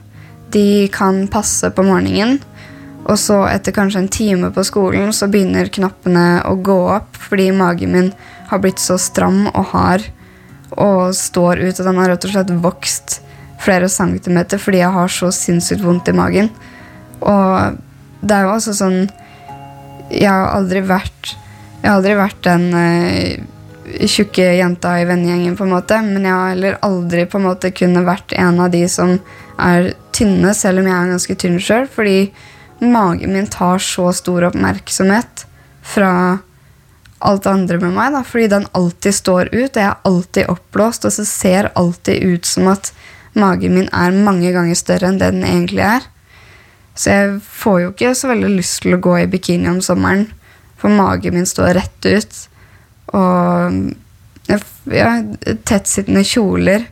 de 0.55 0.89
kan 0.95 1.27
passe 1.29 1.71
på 1.75 1.83
morgenen. 1.83 2.39
Og 3.07 3.19
så 3.19 3.45
etter 3.51 3.75
kanskje 3.75 4.03
en 4.03 4.11
time 4.11 4.51
på 4.55 4.65
skolen 4.67 5.13
så 5.15 5.29
begynner 5.31 5.71
knappene 5.71 6.43
å 6.47 6.57
gå 6.59 6.77
opp 6.97 7.19
fordi 7.29 7.53
magen 7.55 7.93
min 7.95 8.09
har 8.51 8.63
blitt 8.63 8.83
så 8.83 8.97
stram 8.99 9.45
og 9.53 9.65
hard 9.73 10.07
og 10.75 11.15
står 11.15 11.63
ut. 11.63 11.79
Og 11.79 11.87
den 11.87 12.01
har 12.01 12.11
rett 12.11 12.27
og 12.27 12.35
slett 12.35 12.51
vokst 12.65 13.21
flere 13.63 13.89
centimeter 13.91 14.61
fordi 14.63 14.83
jeg 14.83 14.95
har 14.95 15.13
så 15.13 15.31
sinnssykt 15.35 15.85
vondt 15.87 16.11
i 16.11 16.17
magen. 16.19 16.51
Og 17.23 17.79
det 18.27 18.35
er 18.37 18.47
jo 18.47 18.55
også 18.57 18.75
sånn 18.77 18.99
Jeg 20.11 20.29
har 20.29 20.51
aldri 20.53 20.83
vært 20.85 21.31
Jeg 21.81 21.89
har 21.89 21.97
aldri 21.97 22.17
vært 22.19 22.43
den 22.45 22.67
eh, 22.77 23.45
tjukke 24.07 24.45
jenta 24.59 24.97
i 25.01 25.07
vennegjengen, 25.09 25.57
på 25.57 25.67
en 25.67 25.75
måte. 25.77 26.01
Men 26.05 26.27
jeg 26.27 26.35
har 26.35 26.53
heller 26.55 26.79
aldri 26.87 27.27
på 27.31 27.41
en 27.41 27.49
måte 27.49 27.73
kunne 27.75 28.05
vært 28.07 28.35
en 28.37 28.61
av 28.63 28.73
de 28.75 28.83
som 28.91 29.17
er 29.63 29.93
tynne, 30.17 30.53
selv 30.57 30.83
om 30.83 30.91
jeg 30.91 30.97
er 30.97 31.13
ganske 31.15 31.39
tynn 31.43 31.61
sjøl. 31.63 31.89
Fordi 31.93 32.19
magen 32.83 33.33
min 33.37 33.49
tar 33.51 33.83
så 33.83 34.11
stor 34.17 34.51
oppmerksomhet 34.51 35.47
fra 35.87 36.13
alt 37.27 37.45
det 37.47 37.53
andre 37.53 37.79
med 37.81 37.95
meg. 37.97 38.17
Da, 38.17 38.25
fordi 38.27 38.49
den 38.53 38.67
alltid 38.77 39.17
står 39.17 39.53
ut, 39.55 39.71
og 39.71 39.81
jeg 39.81 39.89
er 39.91 40.11
alltid 40.11 40.51
oppblåst, 40.53 41.07
og 41.09 41.15
så 41.17 41.27
ser 41.29 41.71
alltid 41.75 42.25
ut 42.25 42.49
som 42.49 42.69
at 42.73 42.93
magen 43.37 43.77
min 43.77 43.89
er 43.93 44.17
mange 44.17 44.53
ganger 44.55 44.79
større 44.79 45.11
enn 45.11 45.21
det 45.21 45.33
den 45.35 45.47
egentlig 45.47 45.85
er. 45.87 46.11
Så 46.97 47.13
jeg 47.13 47.39
får 47.45 47.81
jo 47.83 47.93
ikke 47.93 48.15
så 48.17 48.31
veldig 48.33 48.53
lyst 48.57 48.83
til 48.85 48.97
å 48.97 49.01
gå 49.05 49.19
i 49.21 49.31
bikini 49.31 49.69
om 49.69 49.83
sommeren, 49.85 50.29
for 50.81 50.93
magen 50.93 51.37
min 51.37 51.49
står 51.49 51.75
rett 51.77 52.09
ut. 52.09 52.39
Og 53.15 53.95
jeg- 54.49 54.63
ja, 54.91 55.23
tettsittende 55.65 56.25
kjoler. 56.25 56.87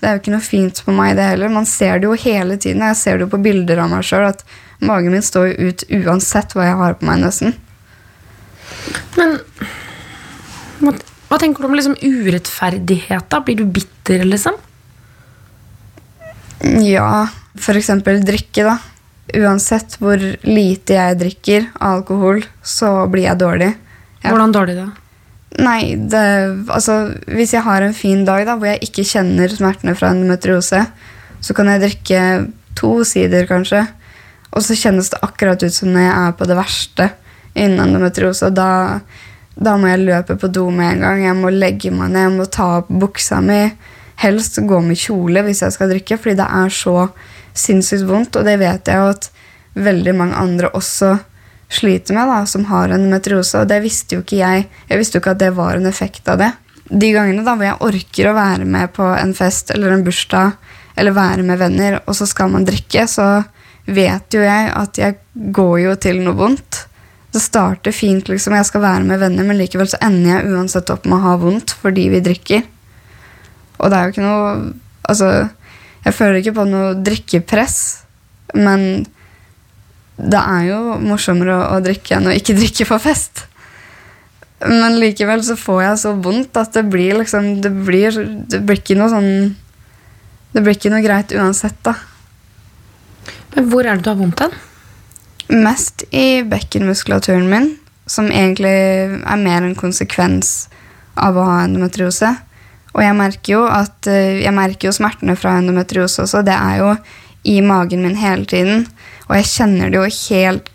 Det 0.00 0.08
er 0.08 0.16
jo 0.16 0.20
ikke 0.20 0.34
noe 0.34 0.40
fint 0.40 0.82
på 0.84 0.92
meg, 0.94 1.14
det 1.16 1.24
heller. 1.28 1.48
Man 1.48 1.64
ser 1.66 1.98
det 1.98 2.08
jo 2.08 2.14
hele 2.18 2.56
tiden. 2.56 2.82
Jeg 2.82 2.96
ser 2.96 3.18
det 3.18 3.26
jo 3.28 3.36
på 3.36 3.42
bilder 3.42 3.78
av 3.78 3.90
meg 3.90 4.02
sjøl 4.02 4.28
at 4.28 4.42
magen 4.80 5.12
min 5.12 5.22
står 5.22 5.52
jo 5.56 5.68
ut 5.68 5.84
uansett 5.90 6.54
hva 6.54 6.64
jeg 6.66 6.76
har 6.76 6.94
på 6.94 7.06
meg, 7.06 7.20
nesten. 7.22 7.54
Men 9.16 9.38
hva, 10.80 10.92
hva 11.30 11.38
tenker 11.38 11.62
du 11.62 11.68
om 11.68 11.74
liksom 11.74 11.94
urettferdighet? 12.02 13.28
da? 13.28 13.40
Blir 13.40 13.56
du 13.56 13.64
bitter, 13.64 14.24
liksom? 14.26 14.54
Ja, 16.82 17.26
for 17.58 17.74
eksempel 17.78 18.22
drikke, 18.26 18.64
da. 18.66 18.78
Uansett 19.38 19.96
hvor 20.02 20.18
lite 20.44 20.96
jeg 20.98 21.18
drikker 21.20 21.68
alkohol, 21.80 22.42
så 22.62 23.06
blir 23.10 23.28
jeg 23.28 23.38
dårlig. 23.38 23.70
Ja. 24.22 24.30
Hvordan 24.30 24.52
dårlig 24.54 24.76
da? 24.78 24.88
Nei, 25.60 25.96
det, 25.96 26.22
altså 26.72 27.12
Hvis 27.28 27.52
jeg 27.52 27.64
har 27.66 27.84
en 27.84 27.96
fin 27.96 28.24
dag 28.24 28.46
da, 28.48 28.56
hvor 28.56 28.70
jeg 28.70 28.86
ikke 28.86 29.04
kjenner 29.04 29.52
smertene 29.52 29.94
fra 29.98 30.12
endometriose, 30.14 30.84
så 31.42 31.56
kan 31.56 31.68
jeg 31.68 31.82
drikke 31.82 32.22
to 32.78 32.92
sider, 33.04 33.44
kanskje. 33.50 33.82
Og 34.52 34.64
så 34.64 34.76
kjennes 34.78 35.10
det 35.12 35.20
akkurat 35.24 35.62
ut 35.62 35.74
som 35.74 35.90
når 35.92 36.06
jeg 36.06 36.14
er 36.14 36.38
på 36.38 36.48
det 36.48 36.56
verste 36.56 37.08
innen 37.52 37.82
endometriose. 37.86 38.48
Og 38.48 38.56
da, 38.56 39.00
da 39.56 39.74
må 39.80 39.90
jeg 39.90 40.06
løpe 40.06 40.38
på 40.40 40.50
do 40.52 40.68
med 40.70 40.94
en 40.94 41.04
gang. 41.06 41.24
Jeg 41.26 41.38
må 41.40 41.52
legge 41.52 41.92
meg 41.92 42.12
ned, 42.14 42.26
jeg 42.28 42.36
må 42.38 42.48
ta 42.48 42.68
opp 42.80 42.92
buksa 43.02 43.42
mi. 43.44 43.64
Helst 44.22 44.60
gå 44.68 44.80
med 44.84 45.00
kjole 45.00 45.42
hvis 45.46 45.64
jeg 45.64 45.74
skal 45.74 45.92
drikke, 45.92 46.20
fordi 46.20 46.38
det 46.38 46.48
er 46.62 46.72
så 46.76 46.96
sinnssykt 47.64 48.06
vondt. 48.08 48.38
Og 48.38 48.48
det 48.48 48.58
vet 48.62 48.88
jeg 48.88 49.00
jo 49.00 49.12
at 49.12 49.28
veldig 49.72 50.16
mange 50.16 50.38
andre 50.38 50.72
også 50.76 51.16
sliter 51.72 52.16
med, 52.16 52.28
da, 52.28 52.42
som 52.46 52.66
har 52.68 52.92
endometriose. 52.92 53.62
Og 53.62 53.70
det 53.70 53.80
visste 53.84 54.16
jo 54.16 54.24
ikke 54.24 54.40
jeg. 54.40 54.66
Jeg 54.90 55.00
visste 55.00 55.18
jo 55.18 55.22
ikke 55.22 55.34
at 55.36 55.42
det 55.42 55.52
var 55.56 55.78
en 55.78 55.88
effekt 55.88 56.28
av 56.28 56.40
det. 56.42 56.52
De 56.92 57.08
gangene 57.14 57.44
da 57.46 57.56
hvor 57.56 57.66
jeg 57.66 57.80
orker 57.88 58.28
å 58.28 58.36
være 58.36 58.68
med 58.68 58.92
på 58.96 59.06
en 59.16 59.32
fest 59.36 59.72
eller 59.72 59.94
en 59.94 60.04
bursdag, 60.04 60.58
eller 61.00 61.16
være 61.16 61.44
med 61.48 61.60
venner, 61.60 62.00
og 62.04 62.16
så 62.18 62.26
skal 62.28 62.50
man 62.52 62.66
drikke, 62.68 63.06
så 63.08 63.40
vet 63.88 64.34
jo 64.36 64.42
jeg 64.44 64.66
at 64.76 64.98
jeg 65.00 65.16
går 65.56 65.76
jo 65.86 65.94
til 66.02 66.20
noe 66.22 66.36
vondt. 66.36 66.82
Det 67.32 67.40
starter 67.40 67.94
fint, 67.96 68.28
liksom. 68.28 68.52
Jeg 68.58 68.68
skal 68.68 68.84
være 68.84 69.06
med 69.08 69.22
venner, 69.22 69.46
men 69.48 69.56
likevel 69.56 69.88
så 69.88 70.00
ender 70.04 70.34
jeg 70.34 70.52
uansett 70.52 70.92
opp 70.92 71.08
med 71.08 71.16
å 71.16 71.24
ha 71.24 71.38
vondt 71.40 71.72
fordi 71.80 72.10
vi 72.12 72.20
drikker. 72.24 72.66
Og 73.80 73.88
det 73.88 73.98
er 73.98 74.04
jo 74.04 74.16
ikke 74.16 74.28
noe 74.28 74.54
Altså, 75.02 75.48
jeg 76.04 76.14
føler 76.14 76.36
ikke 76.38 76.52
på 76.54 76.64
noe 76.70 76.92
drikkepress, 77.02 77.78
men 78.54 79.02
det 80.16 80.38
er 80.38 80.68
jo 80.68 80.80
morsommere 81.02 81.54
å, 81.56 81.64
å 81.76 81.80
drikke 81.84 82.18
enn 82.18 82.28
å 82.30 82.36
ikke 82.36 82.56
drikke 82.60 82.88
på 82.88 83.00
fest. 83.02 83.46
Men 84.62 84.98
likevel 85.02 85.42
så 85.44 85.56
får 85.58 85.82
jeg 85.82 86.00
så 86.04 86.14
vondt 86.22 86.58
at 86.60 86.76
det 86.76 86.84
blir 86.86 87.16
liksom 87.18 87.56
Det 87.64 87.70
blir, 87.82 88.14
det 88.46 88.60
blir 88.62 88.78
ikke 88.78 88.94
noe 88.94 89.10
sånn 89.10 89.32
Det 90.54 90.62
blir 90.62 90.76
ikke 90.76 90.92
noe 90.92 91.02
greit 91.02 91.34
uansett, 91.34 91.80
da. 91.82 91.96
Men 93.56 93.66
hvor 93.72 93.88
er 93.88 93.98
det 93.98 94.06
du 94.06 94.12
har 94.12 94.20
vondt 94.20 94.44
hen? 94.44 94.54
Mest 95.64 96.04
i 96.14 96.44
bekkenmuskulaturen 96.48 97.48
min, 97.50 97.66
som 98.08 98.30
egentlig 98.30 98.70
er 98.72 99.40
mer 99.42 99.66
en 99.66 99.74
konsekvens 99.76 100.70
av 101.20 101.36
å 101.36 101.44
ha 101.44 101.58
endometriose. 101.66 102.30
Og 102.92 103.02
jeg 103.04 103.16
merker 103.16 103.54
jo 103.56 103.64
at 103.68 104.08
eh, 104.08 104.42
jeg 104.44 104.54
merker 104.56 104.88
jo 104.88 104.94
smertene 104.96 105.36
fra 105.36 105.58
endometriose 105.60 106.24
også. 106.24 106.40
Det 106.46 106.56
er 106.56 106.80
jo 106.80 106.94
i 107.48 107.58
magen 107.64 108.04
min 108.04 108.18
hele 108.18 108.46
tiden. 108.48 108.86
Og 109.28 109.36
jeg 109.38 109.50
kjenner 109.50 109.90
det 109.90 110.00
jo 110.00 110.08
helt 110.28 110.70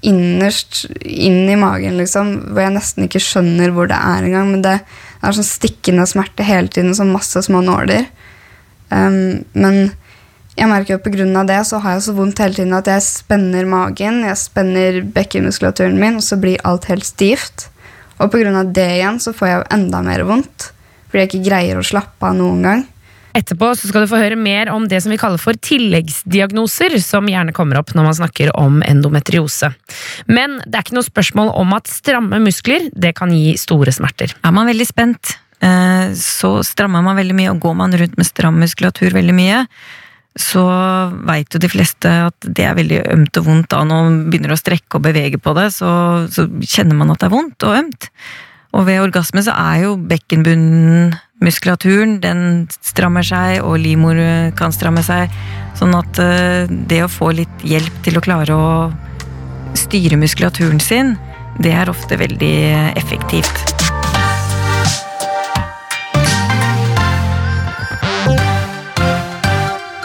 innerst 0.00 0.86
inn 1.04 1.44
i 1.52 1.58
magen, 1.60 1.98
liksom, 2.00 2.32
hvor 2.50 2.64
jeg 2.64 2.74
nesten 2.74 3.04
ikke 3.04 3.20
skjønner 3.22 3.72
hvor 3.76 3.90
det 3.90 3.98
er 3.98 4.26
engang. 4.26 4.52
Men 4.54 4.64
det 4.64 4.76
er 4.80 5.36
sånn 5.36 5.46
stikkende 5.46 6.06
smerte 6.08 6.46
hele 6.46 6.72
tiden, 6.72 6.96
sånn 6.96 7.12
masse 7.12 7.42
små 7.44 7.62
nåler. 7.64 8.08
Um, 8.90 9.42
men 9.52 9.92
jeg 10.56 10.68
merker 10.68 10.96
jo 10.96 11.34
av 11.38 11.46
det 11.48 11.60
så 11.68 11.78
har 11.80 11.94
jeg 11.96 12.06
så 12.08 12.14
vondt 12.16 12.40
hele 12.42 12.56
tiden 12.56 12.74
at 12.76 12.88
jeg 12.90 13.04
spenner 13.06 13.68
magen, 13.70 14.24
jeg 14.26 14.40
spenner 14.40 15.00
bekkenmuskulaturen 15.14 16.00
min, 16.00 16.18
og 16.18 16.26
så 16.26 16.40
blir 16.40 16.60
alt 16.68 16.88
helt 16.90 17.06
stivt. 17.06 17.68
Og 18.20 18.34
av 18.34 18.72
det 18.74 18.88
igjen 18.98 19.20
så 19.22 19.32
får 19.32 19.48
jeg 19.48 19.60
jo 19.60 19.68
enda 19.76 20.02
mer 20.04 20.24
vondt, 20.28 20.72
fordi 21.08 21.22
jeg 21.22 21.30
ikke 21.30 21.46
greier 21.48 21.80
å 21.80 21.86
slappe 21.86 22.26
av 22.26 22.36
noen 22.36 22.66
gang. 22.66 22.82
Etterpå 23.36 23.70
skal 23.78 24.04
du 24.04 24.10
få 24.10 24.18
høre 24.18 24.38
mer 24.38 24.72
om 24.72 24.88
det 24.90 24.98
som 25.04 25.12
vi 25.12 25.18
kaller 25.20 25.40
for 25.40 25.54
tilleggsdiagnoser, 25.54 26.96
som 27.02 27.28
gjerne 27.30 27.54
kommer 27.56 27.78
opp 27.80 27.94
når 27.94 28.08
man 28.08 28.18
snakker 28.18 28.50
om 28.58 28.80
endometriose. 28.86 29.70
Men 30.26 30.58
det 30.64 30.74
er 30.74 30.86
ikke 30.86 30.98
noe 30.98 31.06
spørsmål 31.06 31.52
om 31.60 31.76
at 31.76 31.90
stramme 31.90 32.42
muskler 32.42 32.90
det 32.90 33.14
kan 33.18 33.32
gi 33.34 33.54
store 33.60 33.94
smerter. 33.94 34.34
Er 34.42 34.54
man 34.56 34.70
veldig 34.70 34.88
spent, 34.88 35.36
eh, 35.62 36.10
så 36.18 36.56
strammer 36.66 37.06
man 37.06 37.18
veldig 37.20 37.38
mye, 37.38 37.54
og 37.54 37.62
går 37.62 37.78
man 37.78 37.94
rundt 37.94 38.18
med 38.18 38.26
stram 38.28 38.58
muskulatur 38.58 39.14
veldig 39.14 39.36
mye, 39.36 39.64
så 40.38 40.62
veit 41.26 41.50
jo 41.54 41.58
de 41.62 41.70
fleste 41.70 42.10
at 42.28 42.46
det 42.46 42.66
er 42.66 42.76
veldig 42.78 43.00
ømt 43.14 43.40
og 43.40 43.46
vondt. 43.46 43.70
Da 43.72 43.82
når 43.86 44.04
man 44.06 44.20
begynner 44.30 44.54
å 44.54 44.60
strekke 44.60 44.98
og 44.98 45.06
bevege 45.06 45.40
på 45.42 45.54
det, 45.58 45.70
så, 45.74 45.90
så 46.30 46.46
kjenner 46.62 46.98
man 46.98 47.10
at 47.10 47.22
det 47.22 47.30
er 47.30 47.34
vondt 47.34 47.66
og 47.66 47.78
ømt. 47.78 48.10
Og 48.70 48.86
ved 48.86 49.02
orgasme 49.02 49.42
så 49.42 49.54
er 49.58 49.84
jo 49.84 49.96
bekkenbunnen 49.98 51.10
muskulaturen, 51.40 52.18
den 52.22 52.68
strammer 52.84 53.24
seg, 53.26 53.60
og 53.64 53.80
livmor 53.80 54.20
kan 54.58 54.74
stramme 54.74 55.04
seg. 55.06 55.32
Sånn 55.78 55.96
at 55.96 56.20
eh, 56.20 56.68
det 56.68 57.04
å 57.04 57.10
få 57.10 57.32
litt 57.36 57.64
hjelp 57.64 58.02
til 58.04 58.18
å 58.18 58.24
klare 58.24 58.56
å 58.56 58.70
styre 59.78 60.18
muskulaturen 60.20 60.80
sin, 60.82 61.14
det 61.60 61.72
er 61.76 61.90
ofte 61.92 62.18
veldig 62.20 62.54
effektivt. 63.00 63.76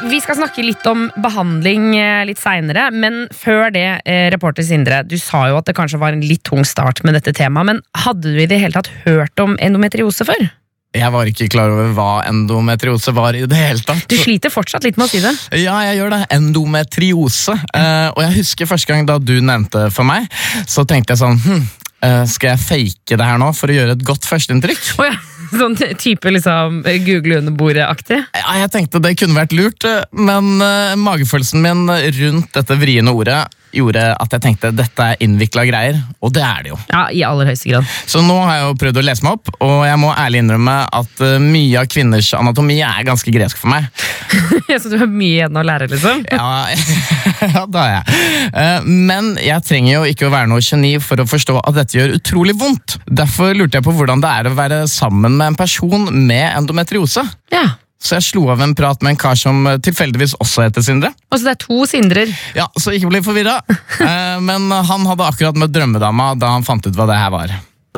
Vi 0.05 0.21
skal 0.23 0.37
snakke 0.37 0.63
litt 0.63 0.85
om 0.87 1.09
behandling 1.19 1.89
eh, 1.99 2.23
litt 2.29 2.39
seinere, 2.39 2.87
men 2.93 3.25
før 3.35 3.67
det, 3.75 3.87
eh, 4.07 4.27
reporter 4.31 4.63
Sindre, 4.63 5.01
du 5.03 5.17
sa 5.19 5.47
jo 5.51 5.57
at 5.59 5.67
det 5.67 5.75
kanskje 5.75 5.99
var 5.99 6.15
en 6.15 6.23
litt 6.23 6.45
tung 6.47 6.63
start 6.63 7.03
med 7.03 7.17
dette 7.17 7.33
temaet, 7.35 7.67
men 7.73 7.81
hadde 8.05 8.31
du 8.31 8.39
i 8.39 8.47
det 8.47 8.61
hele 8.61 8.77
tatt 8.77 8.91
hørt 9.03 9.43
om 9.43 9.57
endometriose 9.59 10.27
før? 10.27 10.47
Jeg 10.95 11.11
var 11.11 11.29
ikke 11.29 11.49
klar 11.51 11.73
over 11.73 11.91
hva 11.95 12.09
endometriose 12.29 13.13
var 13.15 13.35
i 13.35 13.43
det 13.49 13.59
hele 13.59 13.83
tatt. 13.85 14.05
Du 14.09 14.15
sliter 14.19 14.53
fortsatt 14.53 14.85
litt 14.87 14.99
med 14.99 15.07
å 15.07 15.11
si 15.11 15.21
det. 15.23 15.33
Ja, 15.59 15.77
jeg 15.89 15.99
gjør 15.99 16.15
det. 16.15 16.21
Endometriose. 16.35 17.57
Uh, 17.75 18.09
og 18.13 18.21
jeg 18.23 18.37
husker 18.39 18.69
første 18.69 18.93
gang 18.93 19.07
da 19.09 19.19
du 19.19 19.35
nevnte 19.43 19.89
for 19.93 20.07
meg, 20.07 20.29
så 20.69 20.85
tenkte 20.87 21.15
jeg 21.15 21.23
sånn 21.23 21.41
hm, 21.41 21.65
eh, 22.05 22.23
Skal 22.29 22.53
jeg 22.53 22.63
fake 22.63 23.17
det 23.19 23.27
her 23.27 23.39
nå 23.41 23.51
for 23.57 23.71
å 23.71 23.75
gjøre 23.77 23.95
et 23.97 24.05
godt 24.07 24.27
førsteinntrykk? 24.29 24.87
Oh, 24.99 25.07
ja, 25.07 25.17
sånn 25.51 25.77
type 26.01 26.33
liksom 26.33 26.81
google 27.05 27.41
under 27.41 27.55
bordet-aktig? 27.57 28.21
Ja, 28.35 28.57
jeg 28.61 28.71
tenkte 28.73 29.03
det 29.03 29.15
kunne 29.19 29.37
vært 29.37 29.55
lurt, 29.57 29.87
eh, 29.87 30.03
men 30.15 30.55
eh, 30.63 30.95
magefølelsen 30.99 31.63
min 31.65 31.85
rundt 31.89 32.51
dette 32.55 32.79
vriene 32.81 33.13
ordet 33.15 33.43
gjorde 33.75 34.05
at 34.15 34.35
jeg 34.35 34.43
tenkte 34.43 34.71
dette 34.75 35.09
er 35.11 35.21
innvikla 35.23 35.65
greier, 35.67 35.99
og 36.23 36.33
det 36.35 36.43
er 36.45 36.65
det 36.65 36.73
jo. 36.73 36.79
Ja, 36.91 37.03
i 37.11 37.23
aller 37.27 37.49
høyeste 37.51 37.71
grad. 37.71 37.89
Så 38.09 38.23
nå 38.25 38.37
har 38.41 38.59
jeg 38.59 38.65
jo 38.67 38.77
prøvd 38.81 39.01
å 39.01 39.05
lese 39.05 39.25
meg 39.25 39.37
opp, 39.37 39.51
og 39.65 39.75
jeg 39.87 39.99
må 40.01 40.11
ærlig 40.15 40.43
innrømme 40.43 40.75
at 40.99 41.23
eh, 41.25 41.37
mye 41.43 41.81
av 41.81 41.89
kvinners 41.91 42.31
anatomi 42.37 42.79
er 42.85 43.05
ganske 43.07 43.33
gresk 43.35 43.61
for 43.61 43.73
meg. 43.73 43.87
Så 44.81 44.91
du 44.91 44.97
har 44.99 45.09
mye 45.09 45.41
igjen 45.41 45.59
å 45.59 45.65
lære, 45.65 45.89
liksom? 45.91 46.25
Ja, 46.35 46.67
ja 47.55 47.63
det 47.69 47.81
har 47.81 47.91
jeg. 47.93 48.19
Eh, 48.51 48.89
Men 49.11 49.33
jeg 49.41 49.65
trenger 49.67 49.91
jo 49.97 50.03
ikke 50.09 50.27
å 50.29 50.33
være 50.33 50.51
noe 50.51 50.63
geni 50.65 50.95
for 51.03 51.21
å 51.21 51.27
forstå 51.29 51.59
at 51.61 51.77
dette 51.79 51.97
gjør 51.99 52.17
utrolig 52.17 52.55
vondt. 52.59 52.97
Derfor 53.07 53.55
lurte 53.55 53.79
jeg 53.79 53.87
på 53.87 53.95
hvordan 53.95 54.23
det 54.23 54.31
er 54.31 54.49
å 54.49 54.55
være 54.57 54.83
sammen 54.91 55.37
med 55.37 55.53
en 55.53 55.59
person 55.59 56.09
med 56.11 56.45
endometriose. 56.51 57.23
Ja. 57.53 57.67
Så 58.01 58.17
jeg 58.17 58.27
slo 58.27 58.47
av 58.53 58.61
en 58.61 58.75
prat 58.77 59.01
med 59.01 59.15
en 59.15 59.19
kar 59.19 59.37
som 59.39 59.65
eh, 59.69 59.79
tilfeldigvis 59.83 60.35
også 60.43 60.65
heter 60.67 60.83
Sindre. 60.85 61.13
Og 61.31 61.39
så 61.39 61.47
det 61.47 61.53
er 61.55 61.61
to 61.63 61.85
Sindrer. 61.89 62.33
Ja, 62.57 62.67
Så 62.79 62.93
ikke 62.95 63.11
bli 63.13 63.23
forvirra. 63.25 63.59
Eh, 64.05 64.37
men 64.43 64.67
han 64.69 65.05
hadde 65.07 65.25
akkurat 65.25 65.57
møtt 65.57 65.71
drømmedama 65.73 66.33
da 66.37 66.49
han 66.51 66.65
fant 66.67 66.83
ut 66.85 66.97
hva 66.97 67.07
det 67.09 67.15
her 67.17 67.31
var. 67.33 67.53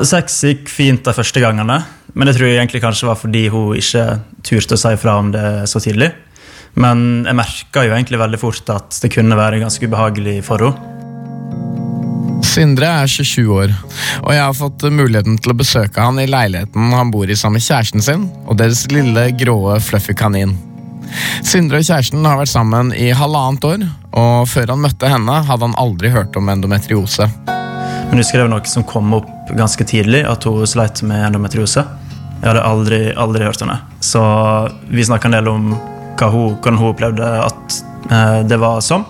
Sex 0.06 0.36
gikk 0.46 0.70
fint 0.70 1.02
de 1.04 1.12
første 1.12 1.42
gangene, 1.42 1.80
men 2.14 2.28
det 2.28 2.36
tror 2.36 2.46
jeg 2.48 2.60
egentlig 2.60 2.80
kanskje 2.84 3.08
var 3.10 3.18
fordi 3.18 3.42
hun 3.52 3.74
ikke 3.76 4.04
turte 4.46 4.78
å 4.78 4.80
si 4.80 4.94
fra 5.02 5.16
om 5.18 5.32
det 5.34 5.44
så 5.68 5.82
tidlig. 5.82 6.12
Men 6.78 7.26
jeg 7.26 7.36
merka 7.40 7.84
jo 7.84 7.96
egentlig 7.96 8.22
veldig 8.22 8.40
fort 8.40 8.70
at 8.72 9.00
det 9.02 9.10
kunne 9.12 9.38
være 9.38 9.60
ganske 9.64 9.90
ubehagelig 9.90 10.38
for 10.46 10.68
henne. 10.68 10.94
Sindre 12.44 12.86
er 13.02 13.10
27 13.10 13.48
år, 13.50 13.72
og 14.22 14.30
jeg 14.34 14.42
har 14.42 14.54
fått 14.56 14.84
muligheten 14.94 15.38
til 15.42 15.52
å 15.52 15.58
besøke 15.58 16.02
han 16.02 16.20
i 16.22 16.28
leiligheten 16.30 16.92
han 16.94 17.10
bor 17.10 17.30
i 17.30 17.36
sammen 17.38 17.58
med 17.58 17.66
kjæresten 17.66 18.04
sin 18.04 18.28
og 18.46 18.58
deres 18.60 18.84
lille, 18.92 19.28
gråe, 19.38 19.78
fluffy 19.82 20.14
kanin. 20.18 20.54
Sindre 21.46 21.80
og 21.80 21.88
kjæresten 21.88 22.26
har 22.26 22.38
vært 22.40 22.52
sammen 22.52 22.92
i 22.94 23.10
halvannet 23.16 23.66
år, 23.66 23.84
og 24.18 24.48
før 24.50 24.74
han 24.74 24.82
møtte 24.84 25.10
henne, 25.10 25.40
hadde 25.48 25.66
han 25.66 25.78
aldri 25.80 26.12
hørt 26.14 26.36
om 26.38 26.50
endometriose. 26.52 27.28
Men 28.08 28.22
husker 28.22 28.40
det 28.40 28.46
var 28.46 28.54
noe 28.54 28.70
som 28.70 28.86
kom 28.88 29.12
opp 29.18 29.52
ganske 29.58 29.84
tidlig, 29.88 30.22
at 30.28 30.46
hun 30.48 30.66
sleit 30.68 31.02
med 31.06 31.26
endometriose. 31.26 31.84
Jeg 32.38 32.46
hadde 32.46 32.64
aldri, 32.64 33.00
aldri 33.18 33.48
hørt 33.48 33.60
det. 33.64 33.78
Så 34.04 34.22
vi 34.88 35.04
snakka 35.04 35.28
en 35.28 35.38
del 35.40 35.50
om 35.50 35.70
hva 36.18 36.30
hun, 36.32 36.56
hvordan 36.58 36.78
hun 36.78 36.92
opplevde 36.92 37.30
at 37.44 37.78
eh, 38.10 38.40
det 38.48 38.58
var 38.62 38.80
som. 38.84 39.06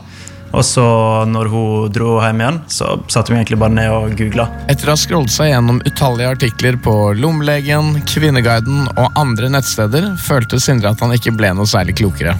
Og 0.57 0.65
så 0.65 0.85
når 1.29 1.51
hun 1.53 1.91
dro 1.93 2.15
hjem 2.23 2.41
igjen, 2.41 2.61
så 2.73 2.95
satte 3.13 3.33
vi 3.33 3.39
egentlig 3.39 3.59
bare 3.61 3.75
ned 3.77 3.91
og 3.93 4.15
googla. 4.17 4.47
Etter 4.73 4.89
å 4.89 4.95
ha 4.95 5.01
scrollet 5.01 5.33
seg 5.35 5.51
gjennom 5.53 5.83
utallige 5.85 6.31
artikler 6.39 6.79
på 6.81 6.95
Lommelegen, 7.19 7.99
Kvinneguiden 8.09 8.87
og 8.95 9.19
andre 9.21 9.51
nettsteder, 9.53 10.15
følte 10.25 10.61
Sindre 10.63 10.95
at 10.95 11.05
han 11.05 11.13
ikke 11.15 11.35
ble 11.37 11.53
noe 11.59 11.69
særlig 11.69 11.99
klokere. 12.01 12.37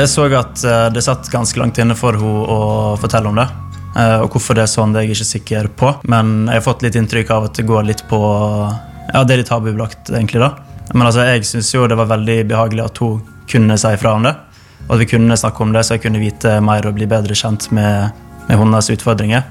Jeg 0.00 0.08
så 0.08 0.28
at 0.36 0.62
eh, 0.64 0.86
det 0.94 1.02
satt 1.04 1.28
ganske 1.32 1.60
langt 1.60 1.80
inne 1.82 1.96
for 1.98 2.16
henne 2.16 2.44
å 2.52 2.60
fortelle 3.00 3.32
om 3.32 3.40
det. 3.40 3.48
Eh, 3.96 4.20
Og 4.22 4.30
hvorfor 4.36 4.56
det 4.56 4.64
er 4.64 4.70
sånn, 4.70 4.94
det 4.94 5.00
er 5.02 5.08
jeg 5.08 5.16
ikke 5.18 5.30
sikker 5.32 5.68
på. 5.76 5.94
Men 6.08 6.46
jeg 6.48 6.60
har 6.60 6.64
fått 6.68 6.84
litt 6.86 6.96
inntrykk 7.00 7.32
av 7.36 7.48
at 7.50 7.58
det 7.58 7.66
går 7.68 7.88
litt 7.88 8.04
på 8.08 8.20
Ja, 9.10 9.24
det 9.24 9.34
er 9.34 9.42
litt 9.42 9.50
tabubelagt, 9.50 10.12
egentlig. 10.12 10.40
da. 10.40 10.54
Men 10.94 11.08
altså, 11.08 11.24
jeg 11.26 11.44
syns 11.48 11.72
jo 11.74 11.88
det 11.90 11.98
var 11.98 12.08
veldig 12.12 12.38
behagelig 12.50 12.84
at 12.84 13.00
hun 13.02 13.20
kunne 13.50 13.76
si 13.78 13.90
ifra 13.96 14.14
om 14.14 14.22
det. 14.28 14.36
Og 14.90 14.96
at 14.96 15.04
vi 15.04 15.12
kunne 15.12 15.38
snakke 15.38 15.62
om 15.62 15.70
det, 15.70 15.84
så 15.86 15.94
jeg 15.94 16.02
kunne 16.02 16.18
vite 16.18 16.56
mer 16.66 16.82
og 16.88 16.96
bli 16.96 17.06
bedre 17.06 17.36
kjent 17.38 17.68
med, 17.70 18.10
med 18.48 18.58
hennes 18.58 18.90
utfordringer. 18.90 19.44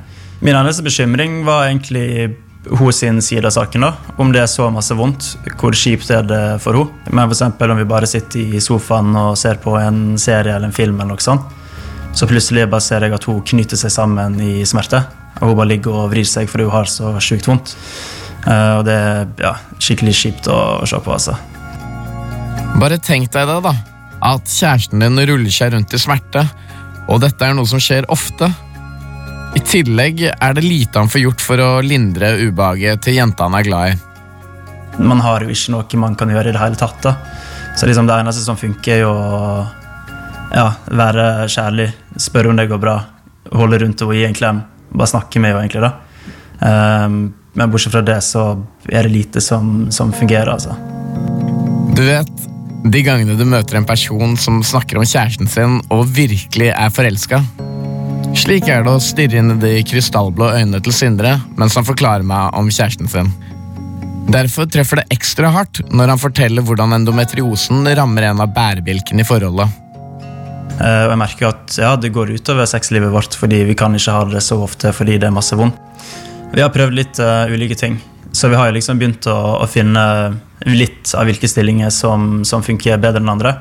Min 0.43 0.55
eneste 0.59 0.83
bekymring 0.83 1.45
var 1.47 1.69
egentlig 1.69 2.35
hun 2.67 2.91
sin 2.93 3.21
side 3.21 3.47
av 3.47 3.55
saken. 3.55 3.81
da. 3.81 3.93
Om 4.17 4.33
det 4.35 4.41
er 4.41 4.51
så 4.51 4.67
masse 4.69 4.95
vondt, 4.95 5.37
hvor 5.61 5.71
kjipt 5.71 6.11
er 6.11 6.27
det 6.27 6.41
for 6.59 6.75
henne. 6.75 7.11
Men 7.11 7.31
eksempel 7.31 7.71
om 7.71 7.79
vi 7.79 7.87
bare 7.87 8.07
sitter 8.07 8.57
i 8.57 8.59
sofaen 8.59 9.15
og 9.15 9.37
ser 9.39 9.61
på 9.63 9.77
en 9.79 10.17
serie 10.19 10.55
eller 10.55 10.67
en 10.67 10.75
film, 10.75 10.99
eller 10.99 11.15
noe 11.15 11.23
sånt, 11.23 11.47
så 12.13 12.27
plutselig 12.27 12.67
bare 12.67 12.83
ser 12.83 13.05
jeg 13.05 13.15
at 13.15 13.27
hun 13.29 13.39
knyter 13.41 13.79
seg 13.79 13.93
sammen 13.95 14.35
i 14.43 14.65
smerte. 14.67 15.05
Og 15.39 15.53
hun 15.53 15.59
bare 15.61 15.71
ligger 15.71 16.03
og 16.03 16.09
vrir 16.11 16.27
seg 16.27 16.49
fordi 16.51 16.67
hun 16.67 16.75
har 16.75 16.91
så 16.91 17.13
sjukt 17.23 17.47
vondt. 17.47 17.77
Eh, 18.43 18.73
og 18.79 18.83
det 18.87 18.95
er 18.95 19.23
ja, 19.39 19.53
skikkelig 19.79 20.15
kjipt 20.19 20.51
å 20.51 20.59
se 20.89 20.99
på, 20.99 21.15
altså. 21.15 21.37
Bare 22.79 22.99
tenk 22.99 23.31
deg 23.31 23.47
det, 23.47 23.61
da. 23.63 23.98
At 24.25 24.49
kjæresten 24.51 25.03
din 25.03 25.21
ruller 25.29 25.53
seg 25.53 25.73
rundt 25.73 25.93
i 25.95 26.01
smerte, 26.01 26.43
og 27.09 27.21
dette 27.23 27.45
er 27.45 27.55
noe 27.57 27.69
som 27.69 27.81
skjer 27.81 28.07
ofte. 28.11 28.49
I 29.57 29.61
tillegg 29.65 30.25
er 30.29 30.53
det 30.53 30.65
lite 30.65 30.99
han 30.99 31.09
får 31.09 31.23
gjort 31.23 31.41
for 31.41 31.63
å 31.63 31.69
lindre 31.81 32.35
ubehaget 32.43 33.01
til 33.05 33.17
jenta 33.17 33.47
han 33.47 33.57
er 33.57 33.65
glad 33.65 33.93
i. 33.93 33.97
Man 34.99 35.23
har 35.23 35.45
jo 35.45 35.53
ikke 35.53 35.73
noe 35.73 36.01
man 36.01 36.17
kan 36.19 36.29
gjøre 36.29 36.51
i 36.51 36.55
det 36.55 36.61
hele 36.61 36.77
tatt. 36.77 36.99
da. 37.01 37.15
Så 37.77 37.87
liksom 37.87 38.07
det 38.09 38.17
eneste 38.19 38.43
som 38.43 38.59
funker, 38.59 38.99
er 38.99 39.07
å 39.07 39.65
ja, 40.51 40.67
være 40.91 41.47
kjærlig, 41.49 41.87
spørre 42.19 42.51
om 42.51 42.59
det 42.59 42.67
går 42.69 42.81
bra, 42.81 42.97
holde 43.55 43.79
rundt 43.83 44.03
og 44.05 44.13
gi 44.17 44.25
en 44.27 44.35
klem. 44.35 44.61
Bare 44.91 45.11
snakke 45.13 45.39
med 45.39 45.53
henne, 45.53 45.65
egentlig. 45.65 45.87
da. 45.87 45.93
Um, 46.59 47.19
men 47.53 47.71
bortsett 47.71 47.93
fra 47.93 48.01
det 48.05 48.19
så 48.25 48.43
er 48.89 49.07
det 49.07 49.13
lite 49.13 49.41
som, 49.41 49.89
som 49.93 50.11
fungerer, 50.13 50.51
altså. 50.53 50.75
Du 51.95 52.03
vet, 52.05 52.49
de 52.83 53.01
gangene 53.03 53.35
du 53.35 53.43
møter 53.43 53.75
en 53.75 53.87
person 53.87 54.37
som 54.39 54.61
snakker 54.63 54.99
om 54.99 55.07
kjæresten 55.07 55.49
sin 55.51 55.79
og 55.91 56.07
virkelig 56.15 56.69
er 56.71 56.93
forelska. 56.93 57.41
Slik 58.37 58.69
er 58.71 58.85
det 58.85 58.93
å 58.93 59.01
stirre 59.03 59.41
inn 59.41 59.55
i 59.55 59.59
de 59.59 59.73
krystallblå 59.89 60.51
øynene 60.55 60.79
til 60.85 60.95
Sindre 60.95 61.35
mens 61.59 61.75
han 61.75 61.87
forklarer 61.87 62.23
meg 62.27 62.55
om 62.57 62.69
kjæresten 62.71 63.09
sin. 63.11 63.33
Derfor 64.29 64.69
treffer 64.69 65.01
det 65.01 65.09
ekstra 65.15 65.49
hardt 65.51 65.81
når 65.89 66.13
han 66.13 66.21
forteller 66.21 66.65
hvordan 66.65 66.93
endometriosen 66.99 67.87
rammer 67.97 68.29
en 68.29 68.43
av 68.45 68.53
bærebjelkene 68.55 69.25
i 69.25 69.27
forholdet. 69.27 69.79
Eh, 70.79 71.05
jeg 71.09 71.19
merker 71.19 71.49
at 71.49 71.79
ja, 71.81 71.95
det 71.99 72.13
går 72.15 72.31
utover 72.37 72.69
sexlivet 72.69 73.11
vårt 73.11 73.35
fordi 73.35 73.63
vi 73.67 73.75
kan 73.75 73.97
ikke 73.97 74.15
ha 74.15 74.27
det 74.29 74.43
så 74.45 74.59
ofte 74.63 74.93
fordi 74.95 75.17
det 75.19 75.27
er 75.27 75.35
masse 75.35 75.57
vondt. 75.59 75.75
Vi 76.53 76.63
har 76.63 76.71
prøvd 76.73 76.95
litt 76.97 77.19
uh, 77.21 77.45
ulike 77.51 77.75
ting, 77.77 77.99
så 78.39 78.49
vi 78.51 78.59
har 78.59 78.71
liksom 78.71 78.99
begynt 79.01 79.27
å, 79.27 79.37
å 79.59 79.67
finne 79.67 80.03
litt 80.67 81.11
av 81.17 81.27
hvilke 81.27 81.47
stillinger 81.51 81.91
som, 81.91 82.45
som 82.47 82.63
funker 82.63 82.99
bedre 83.01 83.19
enn 83.19 83.33
andre. 83.35 83.55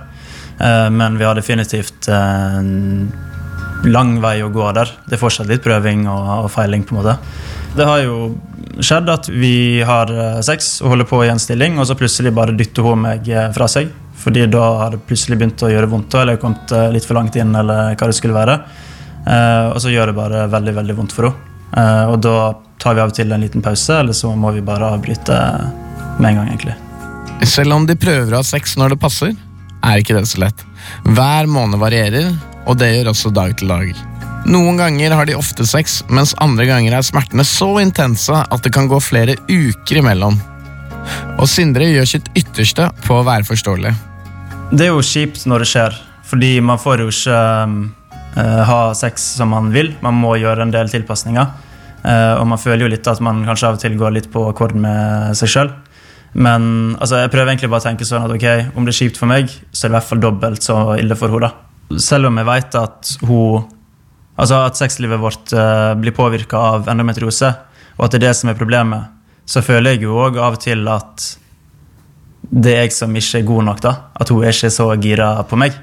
Eh, 0.58 0.86
men 0.94 1.18
vi 1.18 1.26
har 1.26 1.38
definitivt 1.38 2.08
en 2.14 3.10
lang 3.86 4.16
vei 4.22 4.40
å 4.42 4.50
gå 4.54 4.70
der. 4.74 4.90
Det 5.06 5.16
er 5.16 5.22
fortsatt 5.22 5.50
litt 5.50 5.64
prøving 5.64 6.06
og, 6.10 6.30
og 6.44 6.50
feiling. 6.52 6.84
på 6.86 6.94
en 6.94 7.00
måte. 7.02 7.18
Det 7.76 7.86
har 7.86 8.02
jo 8.02 8.18
skjedd 8.82 9.10
at 9.12 9.28
vi 9.30 9.82
har 9.86 10.10
eh, 10.12 10.40
sex 10.46 10.78
og 10.82 10.94
holder 10.94 11.08
på 11.10 11.22
i 11.24 11.32
en 11.32 11.42
stilling, 11.42 11.78
og 11.78 11.88
så 11.88 11.96
plutselig 11.98 12.34
bare 12.34 12.56
dytter 12.56 12.86
hun 12.86 13.04
meg 13.04 13.28
eh, 13.30 13.50
fra 13.54 13.68
seg. 13.70 13.90
Fordi 14.18 14.48
da 14.50 14.64
har 14.80 14.94
det 14.94 15.04
plutselig 15.06 15.38
begynt 15.38 15.62
å 15.62 15.70
gjøre 15.70 15.90
vondt, 15.90 16.16
eller 16.18 16.40
kommet 16.42 16.72
eh, 16.74 16.88
litt 16.94 17.06
for 17.06 17.18
langt 17.18 17.38
inn, 17.38 17.54
eller 17.54 17.94
hva 17.94 18.10
det 18.10 18.18
skulle 18.18 18.38
være. 18.38 18.60
Og 19.28 19.76
så 19.82 19.90
gjør 19.92 20.08
det 20.08 20.16
bare 20.16 20.46
veldig, 20.48 20.72
veldig 20.78 20.94
vondt 20.96 21.12
for 21.12 21.28
henne. 21.28 21.47
Eh, 21.76 22.04
og 22.08 22.20
da 22.24 22.54
tar 22.78 22.96
vi 22.96 23.02
av 23.02 23.12
og 23.12 23.16
til 23.18 23.32
en 23.34 23.42
liten 23.44 23.64
pause, 23.64 24.00
eller 24.00 24.16
så 24.16 24.32
må 24.36 24.52
vi 24.56 24.64
bare 24.64 24.92
avbryte 24.94 25.38
med 26.18 26.30
en 26.30 26.40
gang, 26.40 26.52
egentlig. 26.52 26.76
Selv 27.46 27.74
om 27.76 27.86
de 27.86 27.98
prøver 27.98 28.32
å 28.32 28.42
ha 28.42 28.46
sex 28.46 28.76
når 28.78 28.94
det 28.94 29.02
passer, 29.02 29.34
er 29.86 30.02
ikke 30.02 30.16
det 30.16 30.26
så 30.30 30.42
lett. 30.42 30.64
Hver 31.06 31.50
måned 31.50 31.78
varierer, 31.80 32.32
og 32.66 32.78
det 32.80 32.92
gjør 32.92 33.12
også 33.12 33.32
dag 33.34 33.54
til 33.58 33.70
dag. 33.70 33.92
Noen 34.48 34.78
ganger 34.78 35.12
har 35.12 35.28
de 35.28 35.36
ofte 35.36 35.66
sex, 35.68 36.00
mens 36.08 36.34
andre 36.42 36.66
ganger 36.68 36.94
er 36.96 37.06
smertene 37.06 37.44
så 37.46 37.72
intense 37.82 38.32
at 38.32 38.64
det 38.64 38.72
kan 38.74 38.88
gå 38.90 39.00
flere 39.02 39.36
uker 39.50 40.00
imellom. 40.00 40.38
Og 41.38 41.46
Sindre 41.50 41.88
gjør 41.88 42.08
sitt 42.08 42.28
ytterste 42.38 42.88
på 43.04 43.18
å 43.18 43.26
være 43.26 43.46
forståelig. 43.48 43.94
Det 44.72 44.86
er 44.86 44.92
jo 44.92 45.04
kjipt 45.04 45.46
når 45.48 45.64
det 45.64 45.70
skjer, 45.70 45.98
fordi 46.28 46.52
man 46.64 46.80
får 46.80 47.04
jo 47.04 47.12
ikke 47.12 47.38
eh, 47.38 47.76
ha 48.38 48.80
sex 48.94 49.24
som 49.38 49.50
man 49.54 49.72
vil. 49.74 49.92
Man 50.04 50.18
må 50.20 50.36
gjøre 50.38 50.66
en 50.66 50.74
del 50.74 50.90
tilpasninger. 50.92 51.68
Eh, 52.06 52.34
og 52.38 52.46
man 52.48 52.60
føler 52.60 52.86
jo 52.86 52.92
litt 52.92 53.08
at 53.10 53.20
man 53.24 53.42
kanskje 53.46 53.68
av 53.68 53.78
og 53.78 53.82
til 53.82 53.96
går 53.98 54.14
litt 54.14 54.28
på 54.32 54.44
akkord 54.50 54.76
med 54.78 55.34
seg 55.38 55.52
sjøl. 55.52 55.72
Men 56.38 56.96
altså, 56.98 57.22
jeg 57.22 57.32
prøver 57.32 57.52
egentlig 57.52 57.70
bare 57.72 57.82
å 57.82 57.88
tenke 57.88 58.06
sånn 58.06 58.26
at 58.26 58.34
ok, 58.34 58.76
om 58.76 58.86
det 58.86 58.92
er 58.94 59.00
kjipt 59.00 59.18
for 59.20 59.30
meg, 59.30 59.50
så 59.72 59.86
er 59.86 59.88
det 59.88 59.94
i 59.94 59.96
hvert 59.96 60.10
fall 60.10 60.22
dobbelt 60.22 60.66
så 60.66 60.78
ille 61.00 61.16
for 61.18 61.34
henne. 61.34 61.50
Selv 62.04 62.28
om 62.28 62.38
jeg 62.38 62.48
vet 62.50 62.80
at 62.82 63.18
hun 63.26 63.74
Altså 64.38 64.54
at 64.62 64.78
sexlivet 64.78 65.18
vårt 65.18 65.50
eh, 65.50 65.96
blir 65.98 66.14
påvirka 66.14 66.60
av 66.62 66.84
endometriose, 66.92 67.48
og 67.96 68.04
at 68.04 68.12
det 68.12 68.20
er 68.20 68.28
det 68.28 68.36
som 68.38 68.52
er 68.52 68.54
problemet, 68.54 69.08
så 69.50 69.64
føler 69.66 69.96
jeg 69.96 70.04
jo 70.04 70.14
òg 70.14 70.38
av 70.38 70.54
og 70.54 70.60
til 70.62 70.84
at 70.92 71.24
det 72.46 72.70
er 72.70 72.84
jeg 72.84 72.94
som 72.94 73.16
ikke 73.18 73.40
er 73.40 73.48
god 73.48 73.66
nok. 73.66 73.80
da. 73.82 73.92
At 74.14 74.30
hun 74.30 74.44
er 74.44 74.54
ikke 74.54 74.70
så 74.70 74.86
gira 75.02 75.32
på 75.42 75.58
meg. 75.58 75.74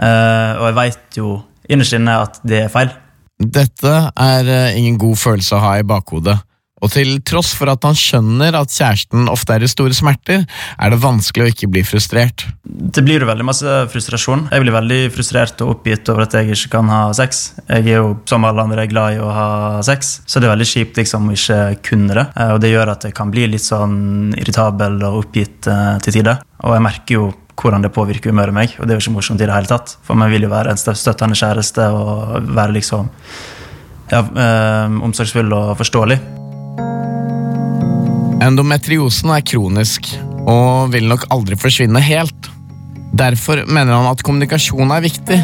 Eh, 0.00 0.52
og 0.56 0.64
jeg 0.64 0.76
veit 0.78 1.18
jo 1.20 1.34
innerst 1.68 1.96
inne 1.96 2.18
at 2.26 2.40
det 2.46 2.64
er 2.64 2.72
feil. 2.72 2.92
Dette 3.38 3.94
er 4.14 4.50
eh, 4.50 4.78
ingen 4.78 4.98
god 5.00 5.18
følelse 5.18 5.56
å 5.56 5.64
ha 5.64 5.78
i 5.80 5.86
bakhodet. 5.86 6.38
Og 6.84 6.90
til 6.92 7.14
tross 7.24 7.54
for 7.56 7.70
at 7.72 7.84
han 7.86 7.96
skjønner 7.96 8.56
at 8.58 8.72
kjæresten 8.72 9.28
ofte 9.32 9.54
er 9.54 9.64
i 9.64 9.70
store 9.70 9.94
smerter, 9.96 10.42
er 10.44 10.92
det 10.92 10.98
vanskelig 11.00 11.46
å 11.46 11.52
ikke 11.52 11.70
bli 11.72 11.84
frustrert. 11.86 12.44
Det 12.64 13.00
blir 13.06 13.24
jo 13.24 13.28
veldig 13.30 13.46
masse 13.48 13.76
frustrasjon. 13.92 14.48
Jeg 14.52 14.64
blir 14.64 14.74
veldig 14.74 14.98
frustrert 15.14 15.62
og 15.64 15.78
oppgitt 15.78 16.10
over 16.12 16.26
at 16.26 16.36
jeg 16.36 16.52
ikke 16.52 16.74
kan 16.74 16.90
ha 16.92 17.00
sex. 17.16 17.54
Jeg 17.70 17.86
er 17.86 18.02
jo 18.02 18.10
som 18.28 18.44
alle 18.44 18.66
andre 18.66 18.84
glad 18.90 19.16
i 19.16 19.22
å 19.22 19.30
ha 19.32 19.48
sex, 19.86 20.18
så 20.26 20.42
det 20.42 20.50
er 20.50 20.56
veldig 20.56 20.68
kjipt 20.74 21.00
liksom 21.00 21.30
å 21.30 21.38
ikke 21.38 21.60
kunne 21.88 22.18
det. 22.20 22.26
Eh, 22.36 22.52
Og 22.52 22.60
det 22.60 22.74
gjør 22.74 22.92
at 22.92 23.08
jeg 23.08 23.16
kan 23.16 23.32
bli 23.32 23.46
litt 23.54 23.64
sånn 23.64 24.34
irritabel 24.36 25.00
og 25.08 25.22
oppgitt 25.22 25.70
eh, 25.70 25.96
til 26.04 26.18
tider. 26.20 26.44
Og 26.68 26.76
jeg 26.76 26.84
merker 26.84 27.20
jo 27.20 27.30
hvordan 27.60 27.84
det 27.84 27.92
påvirker 27.94 28.32
humøret 28.32 28.54
meg, 28.56 28.76
og 28.78 28.86
det 28.86 28.94
er 28.94 28.98
jo 28.98 29.04
ikke 29.04 29.16
morsomt 29.16 29.42
i 29.42 29.46
det 29.46 29.54
hele 29.54 29.70
tatt. 29.70 29.96
For 30.04 30.18
man 30.18 30.32
vil 30.32 30.46
jo 30.46 30.52
være 30.52 30.74
en 30.74 30.80
støttende 30.80 31.38
kjæreste 31.38 31.86
og 31.94 32.48
være 32.54 32.76
liksom 32.78 33.10
ja, 34.10 34.20
øh, 34.20 34.98
omsorgsfull 35.06 35.52
og 35.56 35.76
forståelig. 35.80 36.18
Endometriosen 38.44 39.30
er 39.32 39.44
kronisk 39.46 40.10
og 40.44 40.92
vil 40.92 41.08
nok 41.08 41.28
aldri 41.32 41.56
forsvinne 41.56 42.02
helt. 42.04 42.53
Derfor 43.14 43.62
mener 43.66 43.94
han 43.94 44.08
at 44.10 44.22
kommunikasjon 44.26 44.90
er 44.90 45.04
viktig. 45.04 45.36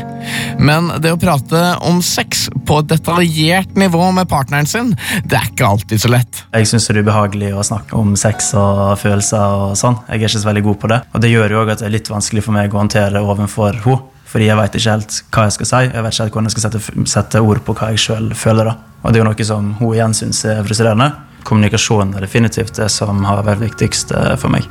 Men 0.58 0.88
det 1.02 1.12
å 1.14 1.18
prate 1.20 1.60
om 1.86 2.00
sex 2.02 2.48
på 2.66 2.80
et 2.82 2.90
detaljert 2.90 3.76
nivå 3.78 4.10
med 4.16 4.28
partneren 4.30 4.66
sin, 4.66 4.92
det 5.22 5.38
er 5.38 5.50
ikke 5.52 5.68
alltid 5.68 6.02
så 6.02 6.10
lett. 6.10 6.42
Jeg 6.50 6.66
syns 6.70 6.88
det 6.88 6.96
er 6.96 7.04
ubehagelig 7.04 7.52
å 7.54 7.66
snakke 7.66 7.98
om 7.98 8.16
sex 8.18 8.52
og 8.58 8.98
følelser. 8.98 9.38
og 9.40 9.76
sånn. 9.78 10.00
Jeg 10.08 10.16
er 10.16 10.24
ikke 10.24 10.34
så 10.34 10.48
veldig 10.50 10.64
god 10.66 10.80
på 10.82 10.90
det. 10.90 11.00
Og 11.14 11.22
det 11.22 11.30
gjør 11.30 11.54
jo 11.54 11.60
også 11.62 11.76
at 11.76 11.84
det 11.84 11.88
er 11.88 11.96
litt 11.96 12.10
vanskelig 12.10 12.46
for 12.46 12.58
meg 12.58 12.74
å 12.74 12.82
håndtere 12.82 13.14
det 13.14 13.22
overfor 13.22 13.78
henne. 13.78 14.00
Fordi 14.30 14.46
jeg 14.46 14.58
vet 14.60 14.76
ikke 14.78 14.92
helt 14.94 15.16
hva 15.34 15.46
jeg 15.46 15.54
skal 15.56 15.68
si. 15.70 15.78
Jeg 15.86 16.04
vet 16.04 16.14
ikke 16.14 16.24
helt 16.24 16.36
hvordan 16.36 16.48
jeg 16.50 16.54
skal 16.54 16.66
sette, 16.66 17.06
sette 17.10 17.40
ord 17.42 17.62
på 17.66 17.74
hva 17.74 17.90
jeg 17.90 18.02
sjøl 18.04 18.30
føler. 18.38 18.70
da. 18.70 18.76
Og 19.02 19.10
det 19.10 19.18
er 19.18 19.24
jo 19.24 19.30
noe 19.30 19.46
som 19.48 19.72
hun 19.80 19.94
igjen 19.94 20.14
syns 20.14 20.44
er 20.46 20.62
frustrerende. 20.66 21.10
Kommunikasjon 21.46 22.14
er 22.14 22.26
definitivt 22.26 22.78
det 22.78 22.90
som 22.92 23.24
har 23.26 23.42
vært 23.46 23.64
viktigst 23.64 24.14
eh, 24.14 24.36
for 24.38 24.52
meg. 24.52 24.66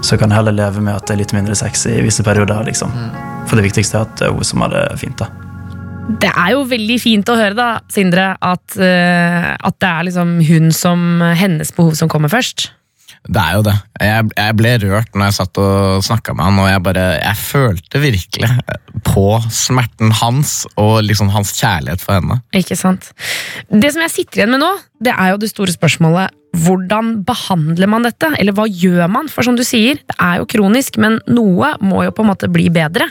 Så 0.00 0.16
kan 0.16 0.32
jeg 0.32 0.40
heller 0.40 0.56
leve 0.56 0.82
med 0.82 0.96
at 0.96 1.06
det 1.06 1.14
er 1.14 1.20
litt 1.22 1.34
mindre 1.36 1.54
sex 1.58 1.84
i 1.90 2.00
visse 2.04 2.24
perioder. 2.26 2.64
liksom. 2.64 2.92
For 3.48 3.58
det 3.58 3.68
viktigste 3.68 3.98
er 3.98 4.08
at 4.08 4.18
det 4.20 4.28
er 4.28 4.34
hun 4.34 4.46
som 4.46 4.64
har 4.64 4.74
det 4.74 4.84
fint. 5.00 5.20
da. 5.20 5.28
Det 6.20 6.30
er 6.32 6.54
jo 6.56 6.64
veldig 6.66 6.96
fint 6.98 7.28
å 7.30 7.36
høre, 7.38 7.54
da, 7.54 7.68
Sindre, 7.92 8.32
at, 8.40 8.64
uh, 8.80 9.50
at 9.54 9.76
det 9.78 9.90
er 9.90 10.06
liksom 10.08 10.40
hun 10.48 10.72
som 10.74 11.22
hennes 11.38 11.70
behov 11.76 11.94
som 12.00 12.10
kommer 12.10 12.32
først. 12.32 12.70
Det 13.28 13.40
er 13.40 13.56
jo 13.58 13.64
det. 13.66 13.76
Jeg, 14.00 14.28
jeg 14.32 14.56
ble 14.56 14.72
rørt 14.86 15.14
når 15.14 15.28
jeg 15.28 15.36
satt 15.36 15.60
og 15.60 16.04
snakka 16.06 16.34
med 16.34 16.46
han, 16.46 16.60
og 16.62 16.68
jeg 16.70 16.82
bare 16.86 17.04
Jeg 17.20 17.36
følte 17.36 18.02
virkelig 18.02 18.48
på 19.06 19.26
smerten 19.52 20.12
hans 20.20 20.64
og 20.80 21.02
liksom 21.04 21.30
hans 21.34 21.52
kjærlighet 21.58 22.02
for 22.02 22.18
henne. 22.18 22.40
Ikke 22.56 22.78
sant? 22.78 23.12
Det 23.68 23.92
som 23.92 24.04
jeg 24.06 24.14
sitter 24.14 24.42
igjen 24.42 24.54
med 24.56 24.64
nå, 24.64 24.72
det 25.04 25.14
er 25.14 25.34
jo 25.34 25.40
det 25.42 25.52
store 25.52 25.74
spørsmålet 25.76 26.36
hvordan 26.56 27.20
behandler 27.26 27.86
man 27.90 28.06
dette? 28.06 28.32
Eller 28.40 28.56
hva 28.56 28.66
gjør 28.66 29.06
man? 29.12 29.28
For 29.30 29.46
som 29.46 29.54
du 29.58 29.62
sier, 29.66 30.00
det 30.00 30.16
er 30.18 30.40
jo 30.40 30.48
kronisk, 30.50 30.98
men 30.98 31.20
noe 31.30 31.76
må 31.84 32.02
jo 32.06 32.14
på 32.14 32.24
en 32.24 32.32
måte 32.32 32.50
bli 32.50 32.66
bedre. 32.74 33.06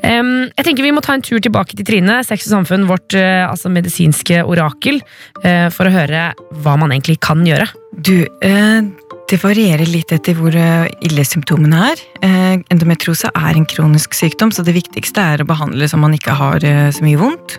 Um, 0.00 0.48
jeg 0.56 0.64
tenker 0.64 0.86
Vi 0.86 0.92
må 0.96 1.02
ta 1.04 1.12
en 1.12 1.24
tur 1.24 1.42
tilbake 1.44 1.76
til 1.76 1.84
Trine, 1.84 2.22
Sex 2.24 2.46
og 2.48 2.54
samfunn, 2.54 2.86
vårt 2.88 3.16
uh, 3.16 3.50
altså 3.50 3.72
medisinske 3.72 4.40
orakel, 4.48 5.00
uh, 5.44 5.68
for 5.74 5.88
å 5.88 5.92
høre 5.92 6.30
hva 6.64 6.76
man 6.80 6.94
egentlig 6.94 7.18
kan 7.20 7.44
gjøre. 7.44 7.68
Du, 8.00 8.24
eh, 8.40 8.86
det 9.30 9.38
varierer 9.44 9.86
litt 9.86 10.10
etter 10.14 10.34
hvor 10.34 10.54
eh, 10.58 10.88
ille 11.06 11.22
symptomene 11.26 11.80
er. 11.92 12.00
Eh, 12.26 12.62
Endometriose 12.72 13.30
er 13.30 13.56
en 13.56 13.66
kronisk 13.68 14.16
sykdom, 14.18 14.50
så 14.50 14.64
det 14.66 14.74
viktigste 14.74 15.22
er 15.22 15.42
å 15.42 15.46
behandle 15.46 15.86
så 15.90 16.00
man 16.00 16.16
ikke 16.16 16.34
har 16.34 16.64
eh, 16.66 16.88
så 16.94 17.04
mye 17.06 17.20
vondt. 17.20 17.58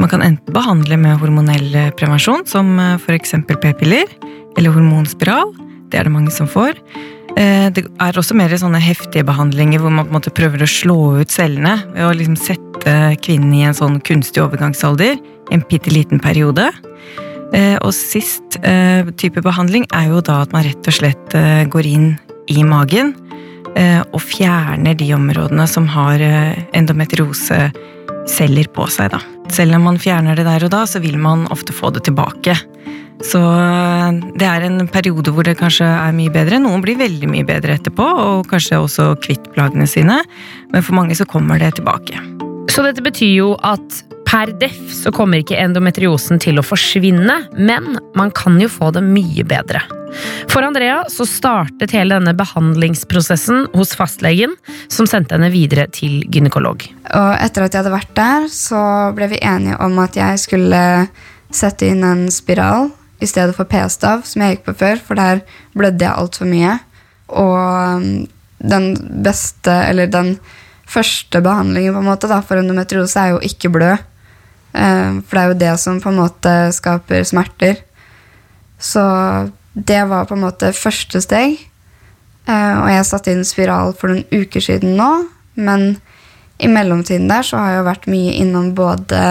Man 0.00 0.08
kan 0.08 0.24
enten 0.24 0.56
behandle 0.56 0.96
med 1.00 1.20
hormonell 1.20 1.76
prevensjon, 1.98 2.46
som 2.48 2.78
f.eks. 2.96 3.36
p-piller, 3.50 4.08
eller 4.56 4.72
hormonspiral. 4.72 5.52
Det 5.92 6.00
er 6.00 6.08
det 6.08 6.14
mange 6.14 6.32
som 6.32 6.48
får. 6.48 6.80
Det 7.32 7.80
er 7.80 8.18
også 8.20 8.36
mer 8.36 8.52
sånne 8.60 8.80
heftige 8.82 9.24
behandlinger 9.24 9.80
hvor 9.80 9.92
man 9.92 10.04
på 10.04 10.12
en 10.12 10.16
måte 10.18 10.32
prøver 10.36 10.64
å 10.64 10.68
slå 10.68 10.96
ut 11.22 11.32
cellene 11.32 11.78
ved 11.94 12.04
å 12.04 12.10
liksom 12.16 12.36
sette 12.36 12.96
kvinnen 13.24 13.54
i 13.56 13.62
en 13.64 13.76
sånn 13.76 13.96
kunstig 14.04 14.42
overgangsalder 14.44 15.16
en 15.52 15.64
bitte 15.68 15.92
liten 15.92 16.20
periode. 16.20 16.68
Eh, 17.52 17.76
Og 17.84 17.92
sist 17.94 18.58
eh, 18.64 19.04
type 19.20 19.42
behandling 19.44 19.86
er 19.92 20.08
jo 20.12 20.22
da 20.24 20.42
at 20.46 20.52
man 20.54 20.64
rett 20.64 20.88
og 20.88 20.96
slett 20.96 21.34
eh, 21.36 21.64
går 21.68 21.88
inn 21.88 22.14
i 22.52 22.64
magen 22.66 23.14
og 23.72 24.20
fjerner 24.20 24.92
de 25.00 25.06
områdene 25.16 25.64
som 25.70 25.86
har 25.88 26.20
endometrioseceller 26.76 28.68
på 28.76 28.84
seg. 28.92 29.14
da. 29.14 29.20
Selv 29.48 29.78
om 29.78 29.86
man 29.88 29.96
fjerner 29.96 30.36
det 30.36 30.44
der 30.44 30.66
og 30.66 30.74
da, 30.74 30.82
så 30.84 31.00
vil 31.00 31.16
man 31.16 31.46
ofte 31.48 31.72
få 31.72 31.88
det 31.96 32.02
tilbake. 32.04 32.52
Så 33.24 33.40
det 34.36 34.44
er 34.44 34.68
en 34.68 34.84
periode 34.92 35.32
hvor 35.32 35.48
det 35.48 35.56
kanskje 35.62 35.88
er 35.88 36.12
mye 36.12 36.28
bedre. 36.36 36.60
Noen 36.60 36.84
blir 36.84 37.00
veldig 37.00 37.32
mye 37.32 37.48
bedre 37.48 37.78
etterpå, 37.80 38.04
og 38.04 38.50
kanskje 38.52 38.82
også 38.82 39.14
kvitt 39.24 39.48
plagene 39.56 39.88
sine. 39.88 40.20
Men 40.68 40.84
for 40.84 41.00
mange 41.00 41.16
så 41.16 41.24
kommer 41.24 41.56
det 41.56 41.72
tilbake. 41.80 42.20
Så 42.70 42.84
dette 42.84 43.02
betyr 43.04 43.34
jo 43.34 43.48
at 43.66 44.02
per 44.28 44.52
def 44.60 44.78
så 44.94 45.12
kommer 45.12 45.42
ikke 45.42 45.58
endometriosen 45.60 46.40
til 46.40 46.60
å 46.60 46.64
forsvinne, 46.64 47.34
men 47.58 47.98
man 48.18 48.32
kan 48.34 48.56
jo 48.62 48.70
få 48.72 48.92
det 48.96 49.02
mye 49.04 49.44
bedre. 49.44 49.82
For 50.52 50.64
Andrea 50.64 51.02
så 51.12 51.24
startet 51.28 51.94
hele 51.96 52.18
denne 52.18 52.34
behandlingsprosessen 52.36 53.66
hos 53.76 53.94
fastlegen, 53.96 54.54
som 54.92 55.08
sendte 55.08 55.36
henne 55.36 55.52
videre 55.52 55.86
til 55.92 56.20
gynekolog. 56.32 56.84
Og 57.12 57.30
etter 57.40 57.66
at 57.66 57.74
jeg 57.74 57.82
hadde 57.82 57.94
vært 57.94 58.16
der, 58.16 58.48
så 58.52 58.82
ble 59.16 59.30
vi 59.32 59.40
enige 59.44 59.78
om 59.84 60.00
at 60.02 60.16
jeg 60.20 60.40
skulle 60.42 60.82
sette 61.52 61.88
inn 61.88 62.04
en 62.06 62.26
spiral 62.32 62.90
i 63.22 63.28
stedet 63.28 63.56
for 63.56 63.68
p-stav, 63.68 64.24
som 64.28 64.44
jeg 64.44 64.56
gikk 64.56 64.66
på 64.70 64.78
før, 64.82 65.02
for 65.06 65.20
der 65.20 65.44
blødde 65.76 66.08
jeg 66.08 66.16
altfor 66.24 66.48
mye. 66.50 66.78
Og 67.32 68.08
den 68.62 68.90
beste, 69.24 69.76
eller 69.88 70.10
den 70.10 70.36
første 70.92 71.40
behandlingen 71.44 71.94
på 71.96 72.02
en 72.02 72.10
måte 72.10 72.28
da, 72.30 72.40
for 72.44 72.60
endometriose 72.60 73.20
er 73.20 73.34
jo 73.34 73.40
ikke 73.48 73.72
blø. 73.72 73.92
Eh, 74.72 75.18
For 75.26 75.36
det 75.36 75.42
er 75.42 75.48
jo 75.50 75.58
det 75.64 75.74
som 75.80 76.00
på 76.00 76.12
en 76.12 76.20
måte 76.20 76.54
skaper 76.76 77.24
smerter. 77.28 77.82
Så 78.78 79.02
det 79.74 80.02
var 80.08 80.26
på 80.28 80.34
en 80.36 80.44
måte 80.44 80.72
første 80.76 81.20
steg. 81.24 81.58
Eh, 82.48 82.76
Og 82.82 82.88
jeg 82.90 83.06
satte 83.06 83.32
inn 83.32 83.44
spiral 83.44 83.94
for 83.94 84.12
noen 84.12 84.24
uker 84.32 84.60
siden 84.60 84.96
nå, 84.98 85.10
men 85.54 86.00
i 86.62 86.68
mellomtiden 86.70 87.28
der 87.28 87.42
så 87.42 87.58
har 87.58 87.70
jeg 87.70 87.78
jo 87.80 87.88
vært 87.88 88.10
mye 88.10 88.34
innom 88.38 88.68
både 88.74 89.22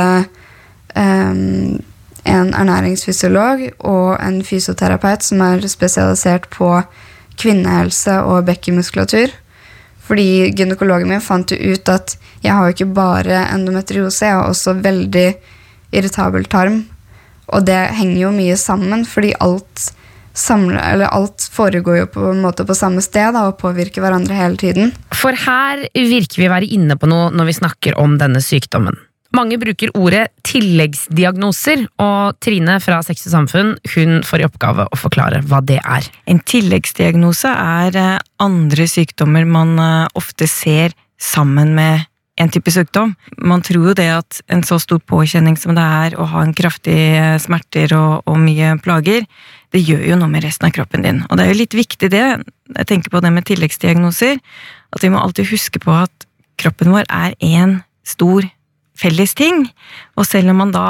em, 1.00 1.80
en 2.28 2.50
ernæringsfysiolog 2.54 3.63
og 3.80 4.17
en 4.19 4.41
fysioterapeut 4.43 5.24
som 5.24 5.41
er 5.45 5.63
spesialisert 5.71 6.50
på 6.52 6.74
kvinnehelse 7.39 8.17
og 8.28 8.45
bekkenmuskulatur. 8.50 9.32
Fordi 10.12 10.52
gynekologen 10.52 11.08
min 11.08 11.24
fant 11.24 11.54
jo 11.54 11.71
ut 11.71 11.88
at 11.88 12.17
jeg 12.43 12.52
har 12.52 12.67
jo 12.67 12.76
ikke 12.76 12.89
bare 12.91 13.45
endometriose, 13.54 14.26
jeg 14.28 14.36
har 14.36 14.50
også 14.52 14.74
veldig 14.84 15.30
irritabel 15.95 16.43
tarm. 16.52 16.82
Og 17.52 17.63
det 17.67 17.80
henger 17.95 18.17
jo 18.26 18.32
mye 18.36 18.58
sammen, 18.60 19.06
fordi 19.08 19.32
alt, 19.43 19.86
samler, 20.36 21.06
alt 21.08 21.47
foregår 21.56 22.02
jo 22.02 22.10
på 22.12 22.26
en 22.34 22.43
måte 22.43 22.67
på 22.67 22.76
samme 22.76 23.04
sted 23.04 23.32
da, 23.38 23.45
og 23.47 23.60
påvirker 23.63 24.04
hverandre 24.04 24.36
hele 24.36 24.60
tiden. 24.60 24.91
For 25.15 25.32
her 25.47 25.86
virker 25.95 26.43
vi 26.43 26.50
å 26.50 26.54
være 26.58 26.71
inne 26.76 27.00
på 27.00 27.08
noe 27.12 27.32
når 27.32 27.47
vi 27.47 27.58
snakker 27.62 28.00
om 28.04 28.19
denne 28.19 28.43
sykdommen. 28.43 29.00
Mange 29.41 29.58
bruker 29.58 29.89
ordet 29.97 30.27
tilleggsdiagnoser, 30.45 31.88
og 32.04 32.36
Trine 32.43 32.75
fra 32.84 32.99
Sex 33.01 33.23
og 33.25 33.34
Samfunn 33.34 33.71
hun 33.95 34.19
får 34.27 34.43
i 34.43 34.45
oppgave 34.45 34.86
å 34.86 34.99
forklare 34.99 35.39
hva 35.49 35.63
det 35.65 35.80
er. 35.82 36.06
En 36.30 36.38
tilleggsdiagnose 36.45 37.49
er 37.49 37.97
eh, 37.97 38.19
andre 38.43 38.86
sykdommer 38.86 39.47
man 39.49 39.73
eh, 39.82 40.12
ofte 40.19 40.45
ser 40.51 40.93
sammen 41.17 41.73
med 41.73 42.06
en 42.38 42.54
type 42.54 42.69
sykdom. 42.73 43.15
Man 43.41 43.65
tror 43.65 43.89
jo 43.89 43.97
det 43.97 44.08
at 44.13 44.43
en 44.54 44.62
så 44.67 44.77
stor 44.82 45.01
påkjenning 45.10 45.58
som 45.58 45.73
det 45.77 45.88
er 46.06 46.19
å 46.21 46.30
ha 46.36 46.45
en 46.45 46.54
kraftig 46.58 46.99
eh, 47.17 47.41
smerter 47.41 47.97
og, 47.97 48.21
og 48.30 48.38
mye 48.45 48.75
plager, 48.86 49.25
det 49.73 49.82
gjør 49.82 50.06
jo 50.12 50.21
noe 50.21 50.30
med 50.30 50.45
resten 50.45 50.69
av 50.69 50.77
kroppen 50.77 51.08
din. 51.08 51.25
Og 51.32 51.38
det 51.39 51.47
er 51.47 51.54
jo 51.56 51.62
litt 51.63 51.82
viktig 51.82 52.13
det, 52.13 52.25
jeg 52.77 52.93
tenker 52.93 53.10
på 53.10 53.25
det 53.25 53.34
med 53.34 53.49
tilleggsdiagnoser, 53.49 54.38
at 54.93 55.01
vi 55.01 55.10
må 55.10 55.25
alltid 55.25 55.49
huske 55.49 55.82
på 55.82 55.97
at 56.04 56.30
kroppen 56.62 56.93
vår 56.93 57.10
er 57.10 57.39
én 57.41 57.80
stor 58.06 58.45
felles 59.02 59.34
ting. 59.38 59.66
Og 60.16 60.28
selv 60.30 60.54
om 60.54 60.62
man 60.64 60.76
da 60.76 60.86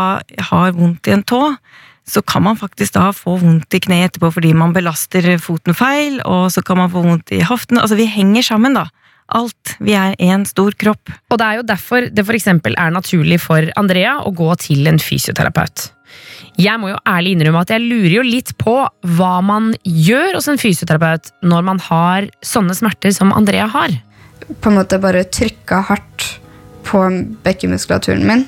har 0.51 0.75
vondt 0.77 1.09
i 1.09 1.15
en 1.15 1.25
tå, 1.27 1.41
så 2.07 2.23
kan 2.25 2.43
man 2.43 2.57
faktisk 2.59 2.95
da 2.97 3.11
få 3.15 3.37
vondt 3.39 3.77
i 3.77 3.81
kneet 3.83 4.11
etterpå 4.11 4.31
fordi 4.35 4.55
man 4.57 4.73
belaster 4.75 5.27
foten 5.41 5.77
feil, 5.77 6.19
og 6.25 6.49
så 6.53 6.63
kan 6.65 6.81
man 6.81 6.91
få 6.91 7.05
vondt 7.05 7.31
i 7.35 7.43
hoften. 7.45 7.79
Altså, 7.79 7.99
vi 7.99 8.09
henger 8.09 8.45
sammen, 8.51 8.75
da. 8.77 8.87
Alt. 9.31 9.77
Vi 9.79 9.93
er 9.95 10.17
én 10.19 10.43
stor 10.47 10.75
kropp. 10.75 11.11
Og 11.31 11.39
det 11.39 11.47
er 11.47 11.59
jo 11.61 11.67
derfor 11.69 12.09
det 12.11 12.25
for 12.27 12.35
eksempel 12.35 12.75
er 12.75 12.91
naturlig 12.91 13.39
for 13.39 13.69
Andrea 13.79 14.17
å 14.25 14.33
gå 14.35 14.49
til 14.59 14.89
en 14.91 14.99
fysioterapeut. 14.99 15.87
Jeg 16.59 16.75
må 16.81 16.89
jo 16.91 16.99
ærlig 17.07 17.37
innrømme 17.37 17.61
at 17.63 17.71
jeg 17.71 17.85
lurer 17.85 18.17
jo 18.17 18.25
litt 18.27 18.51
på 18.59 18.75
hva 19.15 19.33
man 19.45 19.71
gjør 19.87 20.35
hos 20.35 20.49
en 20.51 20.59
fysioterapeut 20.59 21.31
når 21.47 21.67
man 21.69 21.79
har 21.87 22.27
sånne 22.43 22.75
smerter 22.75 23.15
som 23.15 23.31
Andrea 23.31 23.69
har. 23.71 23.95
På 24.59 24.71
en 24.71 24.81
måte 24.81 24.99
bare 24.99 25.23
trykka 25.31 25.79
hardt 25.87 26.27
på 26.91 27.05
bekkenmuskulaturen 27.45 28.27
min. 28.27 28.45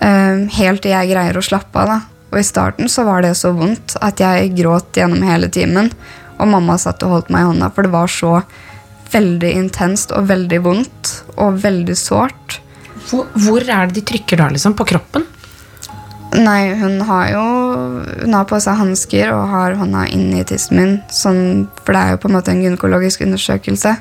eh, 0.00 0.46
helt 0.60 0.84
til 0.84 0.92
jeg 0.92 1.10
greier 1.10 1.36
å 1.36 1.42
slappe 1.44 1.80
av. 1.80 1.88
da. 1.88 2.00
Og 2.30 2.38
i 2.38 2.44
starten 2.46 2.90
så 2.92 3.06
var 3.08 3.24
det 3.24 3.34
så 3.40 3.54
vondt 3.56 3.96
at 4.04 4.20
jeg 4.20 4.52
gråt 4.58 4.98
gjennom 5.00 5.24
hele 5.24 5.48
timen. 5.48 5.90
Og 6.38 6.46
mamma 6.52 6.76
satt 6.78 7.02
og 7.02 7.14
holdt 7.14 7.30
meg 7.34 7.42
i 7.42 7.48
hånda, 7.48 7.72
for 7.74 7.82
det 7.82 7.94
var 7.94 8.12
så 8.12 8.42
veldig 9.10 9.50
intenst 9.56 10.12
og 10.12 10.28
veldig 10.28 10.60
vondt 10.62 11.14
og 11.40 11.56
veldig 11.64 11.96
sårt. 11.96 12.60
Hvor, 13.08 13.26
hvor 13.40 13.64
er 13.64 13.88
det 13.88 13.96
de 13.96 14.04
trykker 14.12 14.36
da, 14.42 14.50
liksom? 14.52 14.76
På 14.76 14.84
kroppen? 14.86 15.24
Nei, 16.36 16.74
hun 16.76 17.00
har 17.08 17.30
jo 17.32 17.44
Hun 18.20 18.34
har 18.36 18.44
på 18.44 18.58
seg 18.60 18.76
hansker 18.76 19.30
og 19.32 19.48
har 19.48 19.78
hånda 19.80 20.04
inni 20.12 20.44
tissen 20.44 20.76
min. 20.76 20.96
Sånn, 21.08 21.68
for 21.80 21.96
det 21.96 22.02
er 22.02 22.10
jo 22.14 22.20
på 22.20 22.28
en 22.28 22.36
måte 22.36 22.52
en 22.52 22.60
gynekologisk 22.62 23.24
undersøkelse. 23.24 23.96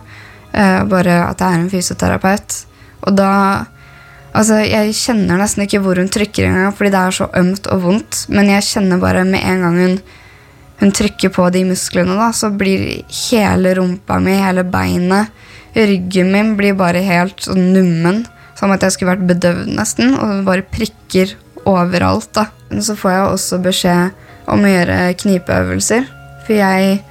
eh, 0.51 0.83
bare 0.83 1.21
at 1.29 1.39
det 1.39 1.47
er 1.47 1.59
en 1.61 1.69
fysioterapeut. 1.69 2.65
Og 3.05 3.17
da 3.17 3.31
Altså, 4.37 4.59
jeg 4.61 4.93
kjenner 4.93 5.39
nesten 5.39 5.63
ikke 5.63 5.79
hvor 5.81 5.97
hun 5.97 6.11
trykker 6.13 6.45
engang, 6.45 6.73
fordi 6.75 6.91
det 6.93 6.99
er 6.99 7.15
så 7.15 7.25
ømt 7.39 7.69
og 7.73 7.79
vondt. 7.81 8.19
Men 8.29 8.51
jeg 8.51 8.65
kjenner 8.67 8.99
bare 9.01 9.23
med 9.25 9.41
en 9.41 9.63
gang 9.65 9.77
hun, 9.81 9.95
hun 10.81 10.91
trykker 10.93 11.31
på 11.33 11.47
de 11.55 11.63
musklene, 11.65 12.13
da, 12.19 12.27
så 12.35 12.51
blir 12.53 12.99
hele 13.31 13.71
rumpa 13.79 14.19
mi, 14.21 14.35
hele 14.37 14.61
beinet, 14.67 15.33
ryggen 15.73 16.29
min 16.35 16.53
blir 16.59 16.77
bare 16.77 17.01
helt 17.07 17.41
sånn 17.47 17.71
nummen. 17.73 18.25
Som 18.59 18.73
at 18.73 18.85
jeg 18.85 18.93
skulle 18.93 19.15
vært 19.15 19.27
bedøvd 19.29 19.73
nesten. 19.77 20.15
Og 20.17 20.45
bare 20.45 20.65
prikker 20.65 21.35
overalt. 21.65 22.29
da. 22.33 22.47
Men 22.69 22.85
så 22.85 22.95
får 22.97 23.13
jeg 23.13 23.27
også 23.27 23.59
beskjed 23.61 24.23
om 24.49 24.63
å 24.65 24.71
gjøre 24.71 24.97
knipeøvelser. 25.21 26.07
For 26.47 26.57
jeg, 26.57 27.01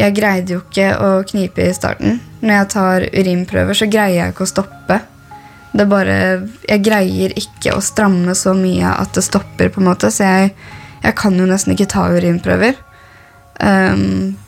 jeg 0.00 0.16
greide 0.16 0.54
jo 0.56 0.62
ikke 0.62 0.90
å 0.96 1.08
knipe 1.28 1.64
i 1.64 1.76
starten. 1.76 2.20
Når 2.40 2.54
jeg 2.54 2.68
tar 2.72 3.06
urinprøver, 3.12 3.76
så 3.76 3.88
greier 3.90 4.16
jeg 4.16 4.34
ikke 4.34 4.46
å 4.46 4.52
stoppe. 4.54 5.00
Det 5.70 5.84
er 5.84 5.90
bare, 5.90 6.18
Jeg 6.66 6.82
greier 6.82 7.34
ikke 7.38 7.76
å 7.76 7.82
stramme 7.84 8.34
så 8.34 8.54
mye 8.56 8.90
at 8.90 9.14
det 9.14 9.24
stopper, 9.26 9.68
på 9.68 9.82
en 9.82 9.90
måte. 9.90 10.10
Så 10.10 10.24
jeg, 10.24 10.54
jeg 11.04 11.16
kan 11.18 11.36
jo 11.36 11.48
nesten 11.48 11.76
ikke 11.76 11.90
ta 11.92 12.08
urinprøver. 12.10 12.78
Um, 13.60 14.38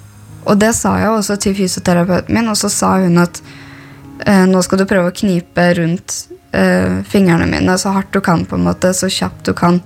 og 0.49 0.59
det 0.59 0.73
sa 0.75 0.97
jeg 0.99 1.13
også 1.13 1.37
til 1.39 1.55
fysioterapeuten 1.55 2.35
min, 2.35 2.49
og 2.49 2.57
så 2.59 2.71
sa 2.73 2.97
hun 3.03 3.21
at 3.23 3.43
uh, 4.27 4.47
nå 4.49 4.63
skal 4.65 4.81
du 4.81 4.89
prøve 4.89 5.13
å 5.13 5.15
knipe 5.15 5.67
rundt 5.79 6.17
uh, 6.57 7.05
fingrene 7.07 7.47
mine 7.51 7.77
så 7.79 7.93
hardt 7.95 8.15
du 8.17 8.23
kan, 8.25 8.47
på 8.49 8.57
en 8.57 8.67
måte, 8.67 8.95
så 8.97 9.11
kjapt 9.13 9.45
du 9.47 9.53
kan. 9.59 9.83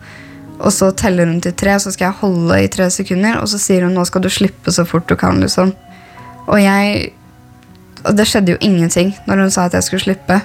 Og 0.56 0.72
så 0.72 0.90
teller 0.96 1.28
hun 1.28 1.40
til 1.44 1.54
tre, 1.54 1.76
så 1.80 1.92
skal 1.92 2.08
jeg 2.08 2.20
holde 2.22 2.58
i 2.64 2.70
tre 2.72 2.88
sekunder, 2.90 3.40
og 3.40 3.48
så 3.52 3.60
sier 3.60 3.84
hun 3.84 3.96
nå 3.96 4.04
skal 4.08 4.24
du 4.24 4.30
slippe 4.32 4.72
så 4.72 4.86
fort 4.88 5.08
du 5.08 5.16
kan. 5.16 5.40
liksom. 5.40 5.74
Og 6.46 6.62
jeg 6.62 7.12
Og 8.06 8.16
det 8.16 8.26
skjedde 8.28 8.52
jo 8.52 8.58
ingenting 8.60 9.16
når 9.26 9.40
hun 9.40 9.50
sa 9.50 9.64
at 9.66 9.72
jeg 9.74 9.82
skulle 9.82 10.02
slippe. 10.04 10.40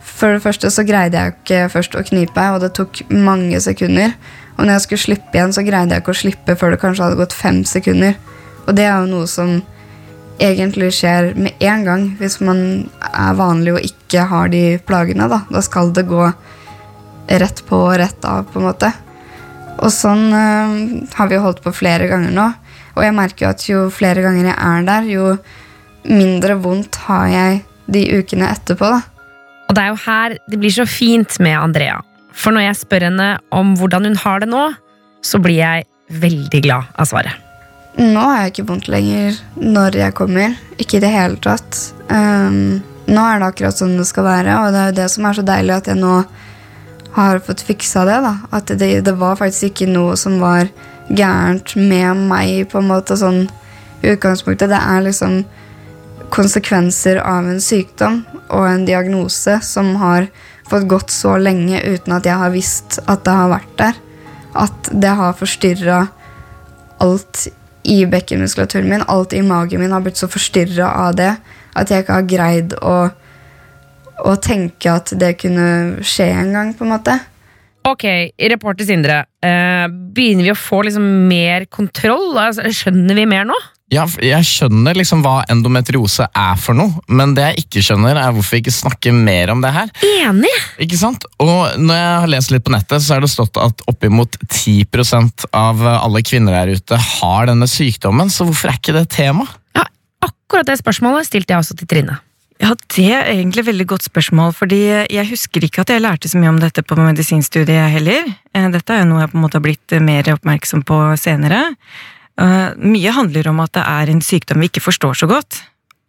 For 0.00 0.32
det 0.32 0.42
første 0.42 0.70
så 0.70 0.84
greide 0.86 1.18
jeg 1.18 1.34
ikke 1.34 1.68
først 1.68 1.94
å 1.98 2.04
knipe, 2.08 2.40
og 2.40 2.60
det 2.62 2.72
tok 2.72 3.02
mange 3.10 3.60
sekunder. 3.60 4.14
Og 4.56 4.64
når 4.64 4.72
jeg 4.72 4.80
skulle 4.80 5.02
slippe 5.02 5.36
igjen, 5.36 5.52
så 5.52 5.64
greide 5.66 5.92
jeg 5.92 6.00
ikke 6.00 6.14
å 6.14 6.20
slippe 6.22 6.56
før 6.56 6.72
det 6.72 6.80
kanskje 6.80 7.04
hadde 7.04 7.20
gått 7.20 7.36
fem 7.36 7.64
sekunder. 7.68 8.14
Og 8.66 8.76
det 8.78 8.86
er 8.86 8.96
jo 8.96 9.10
noe 9.10 9.26
som 9.28 9.58
egentlig 10.40 10.92
skjer 10.96 11.34
med 11.36 11.60
en 11.64 11.84
gang 11.84 12.06
hvis 12.20 12.40
man 12.44 12.60
er 13.12 13.36
vanlig 13.36 13.74
og 13.76 13.84
ikke 13.84 14.24
har 14.30 14.48
de 14.52 14.64
plagene. 14.88 15.28
Da, 15.28 15.42
da 15.52 15.64
skal 15.64 15.92
det 15.92 16.08
gå 16.08 16.30
rett 17.26 17.62
på 17.68 17.82
og 17.90 17.98
rett 18.00 18.24
av, 18.24 18.46
på 18.48 18.62
en 18.62 18.70
måte. 18.70 18.92
Og 19.82 19.92
sånn 19.92 20.30
øh, 20.32 20.76
har 21.16 21.30
vi 21.30 21.40
holdt 21.42 21.62
på 21.64 21.74
flere 21.74 22.08
ganger 22.10 22.32
nå. 22.34 22.46
Og 22.96 23.04
jeg 23.04 23.16
merker 23.16 23.46
jo 23.46 23.52
at 23.52 23.64
jo 23.68 23.80
flere 23.92 24.24
ganger 24.24 24.50
jeg 24.50 24.56
er 24.56 24.86
der, 24.88 25.08
jo 25.10 25.36
mindre 26.06 26.56
vondt 26.62 26.96
har 27.06 27.26
jeg 27.28 27.62
de 27.92 28.04
ukene 28.18 28.48
etterpå. 28.54 28.88
da. 28.94 29.02
Og 29.66 29.76
det 29.76 29.82
er 29.82 29.90
jo 29.92 30.02
her 30.06 30.36
det 30.48 30.60
blir 30.62 30.74
så 30.74 30.86
fint 30.88 31.38
med 31.42 31.58
Andrea. 31.58 32.00
For 32.36 32.54
når 32.54 32.68
jeg 32.68 32.80
spør 32.82 33.08
henne 33.08 33.28
om 33.54 33.74
hvordan 33.80 34.08
hun 34.08 34.18
har 34.22 34.42
det 34.42 34.50
nå, 34.52 34.64
så 35.24 35.40
blir 35.42 35.60
jeg 35.60 35.86
veldig 36.22 36.62
glad 36.64 36.96
av 36.96 37.08
svaret. 37.10 37.42
Nå 37.96 38.20
har 38.20 38.42
jeg 38.42 38.52
ikke 38.52 38.66
vondt 38.68 38.90
lenger 38.92 39.38
når 39.56 39.96
jeg 40.02 40.14
kommer. 40.18 40.56
Ikke 40.76 40.98
i 40.98 41.04
det 41.04 41.12
hele 41.14 41.40
tatt. 41.40 41.78
Um, 42.12 42.82
nå 43.08 43.22
er 43.22 43.40
det 43.40 43.48
akkurat 43.48 43.78
sånn 43.78 43.96
det 43.96 44.06
skal 44.08 44.26
være, 44.26 44.58
og 44.60 44.74
det 44.74 44.82
er 44.82 44.90
jo 44.90 44.98
det 44.98 45.06
som 45.14 45.28
er 45.28 45.38
så 45.38 45.44
deilig 45.46 45.74
at 45.78 45.88
jeg 45.90 46.00
nå 46.00 46.16
har 47.16 47.40
fått 47.40 47.64
fiksa 47.64 48.04
det. 48.08 48.20
da. 48.24 48.34
At 48.52 48.70
det, 48.78 48.90
det 49.06 49.16
var 49.16 49.38
faktisk 49.40 49.72
ikke 49.72 49.90
noe 49.90 50.16
som 50.20 50.38
var 50.42 50.68
gærent 51.08 51.76
med 51.76 52.26
meg, 52.28 52.66
på 52.70 52.80
en 52.82 52.90
måte 52.90 53.16
sånn 53.18 53.46
utgangspunktet. 54.04 54.70
Det 54.70 54.80
er 54.80 55.06
liksom 55.06 55.40
konsekvenser 56.34 57.20
av 57.22 57.46
en 57.48 57.62
sykdom 57.62 58.24
og 58.50 58.66
en 58.66 58.86
diagnose 58.86 59.60
som 59.64 59.94
har 60.00 60.28
fått 60.66 60.88
gått 60.90 61.12
så 61.14 61.36
lenge 61.38 61.78
uten 61.84 62.16
at 62.16 62.26
jeg 62.26 62.40
har 62.40 62.50
visst 62.54 62.98
at 63.06 63.22
det 63.26 63.36
har 63.38 63.52
vært 63.52 63.76
der. 63.78 64.00
At 64.56 64.90
det 64.90 65.12
har 65.18 65.36
forstyrra 65.38 66.00
alt 67.04 67.46
i 67.86 68.00
bekkenmuskulaturen 68.10 68.88
min. 68.90 69.04
Alt 69.06 69.36
i 69.36 69.44
magen 69.46 69.82
min 69.82 69.94
har 69.94 70.02
blitt 70.02 70.18
så 70.18 70.28
forstyrra 70.30 70.90
av 71.06 71.14
det 71.18 71.36
at 71.76 71.92
jeg 71.92 72.04
ikke 72.04 72.18
har 72.18 72.28
greid 72.30 72.74
å, 72.80 72.96
å 74.24 74.36
tenke 74.40 74.92
at 74.92 75.12
det 75.18 75.34
kunne 75.40 76.02
skje 76.06 76.30
en 76.32 76.52
gang, 76.56 76.74
på 76.76 76.86
en 76.86 76.94
måte. 76.96 77.18
Ok, 77.86 78.02
reporter 78.50 78.84
Sindre. 78.88 79.24
eh, 79.42 79.86
begynner 79.86 80.42
vi 80.42 80.50
å 80.50 80.58
få 80.58 80.82
liksom 80.82 81.04
mer 81.28 81.66
kontroll? 81.70 82.36
Altså, 82.38 82.62
skjønner 82.74 83.14
vi 83.14 83.26
mer 83.30 83.44
nå? 83.46 83.54
Ja, 83.94 84.02
jeg 84.18 84.42
skjønner 84.42 84.96
liksom 84.98 85.20
hva 85.22 85.44
endometriose 85.46 86.26
er 86.34 86.56
for 86.58 86.74
noe, 86.74 86.98
men 87.06 87.36
det 87.36 87.44
jeg 87.44 87.62
ikke 87.62 87.84
skjønner, 87.86 88.18
er 88.18 88.32
hvorfor 88.34 88.56
vi 88.56 88.64
ikke 88.64 88.74
snakker 88.74 89.14
mer 89.14 89.52
om 89.54 89.62
det 89.62 89.70
her. 89.76 89.92
Enig! 90.24 90.50
Ikke 90.82 90.98
sant? 90.98 91.22
Og 91.38 91.78
når 91.78 91.94
jeg 92.00 92.16
har 92.24 92.32
lest 92.34 92.50
litt 92.50 92.66
på 92.66 92.74
nettet, 92.74 93.04
så 93.06 93.14
er 93.14 93.22
det 93.22 93.30
stått 93.30 93.60
at 93.62 93.86
oppimot 93.86 94.34
10% 94.48 95.46
av 95.54 95.86
alle 95.86 96.24
kvinner 96.26 96.58
der 96.58 96.74
ute 96.74 96.98
har 96.98 97.46
denne 97.46 97.70
sykdommen, 97.70 98.32
så 98.34 98.48
hvorfor 98.48 98.72
er 98.72 98.80
ikke 98.82 98.96
det 98.98 99.06
tema? 99.14 99.46
Ja, 99.78 99.86
akkurat 100.26 100.66
det 100.66 100.80
spørsmålet 100.82 101.30
stilte 101.30 101.54
jeg 101.54 101.62
også 101.62 101.78
til 101.78 101.86
Trine. 101.94 102.18
Ja, 102.62 102.72
Det 102.96 103.04
er 103.12 103.28
egentlig 103.28 103.60
et 103.60 103.68
veldig 103.68 103.86
godt 103.90 104.06
spørsmål, 104.08 104.54
fordi 104.56 104.78
jeg 105.12 105.28
husker 105.28 105.64
ikke 105.66 105.82
at 105.84 105.90
jeg 105.92 106.00
lærte 106.00 106.28
så 106.30 106.38
mye 106.40 106.54
om 106.54 106.60
dette 106.62 106.80
på 106.82 106.96
medisinstudiet 106.96 107.90
heller. 107.92 108.30
Eh, 108.56 108.68
Dette 108.72 108.94
er 108.94 109.02
jo 109.04 109.10
noe 109.10 109.20
jeg 109.26 109.32
på 109.34 109.36
en 109.36 109.44
måte 109.44 109.58
har 109.60 109.64
blitt 109.66 109.96
mer 110.00 110.30
oppmerksom 110.32 110.84
på 110.88 110.96
senere. 111.20 111.62
Eh, 112.40 112.70
Mye 112.80 113.12
handler 113.12 113.48
om 113.52 113.60
at 113.60 113.74
det 113.76 113.84
er 113.84 114.12
en 114.12 114.22
sykdom 114.24 114.60
vi 114.64 114.70
ikke 114.70 114.84
forstår 114.88 115.18
så 115.20 115.28
godt, 115.28 115.62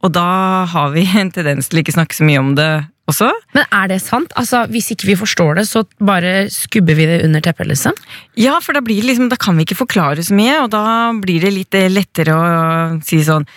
og 0.03 0.13
da 0.15 0.27
har 0.71 0.91
vi 0.95 1.03
en 1.19 1.31
tendens 1.35 1.67
til 1.67 1.81
ikke 1.83 1.95
snakke 1.97 2.15
så 2.15 2.23
mye 2.27 2.39
om 2.39 2.53
det 2.55 2.69
også. 3.11 3.27
Men 3.55 3.65
er 3.71 3.87
det 3.91 4.01
sant? 4.03 4.31
Altså, 4.39 4.65
Hvis 4.71 4.91
ikke 4.95 5.07
vi 5.07 5.15
forstår 5.19 5.55
det, 5.59 5.65
så 5.67 5.83
bare 5.99 6.49
skubber 6.51 6.95
vi 6.95 7.05
det 7.07 7.23
under 7.25 7.41
teppet? 7.43 7.67
liksom? 7.67 7.95
Ja, 8.39 8.59
for 8.63 8.71
da, 8.75 8.79
blir 8.81 9.01
det 9.01 9.11
liksom, 9.11 9.27
da 9.31 9.35
kan 9.35 9.57
vi 9.57 9.63
ikke 9.67 9.79
forklare 9.83 10.23
så 10.23 10.35
mye, 10.35 10.61
og 10.63 10.71
da 10.71 11.11
blir 11.19 11.41
det 11.43 11.51
litt 11.55 11.75
eh, 11.75 11.89
lettere 11.91 12.35
å 12.35 13.03
si 13.03 13.19
sånn 13.23 13.47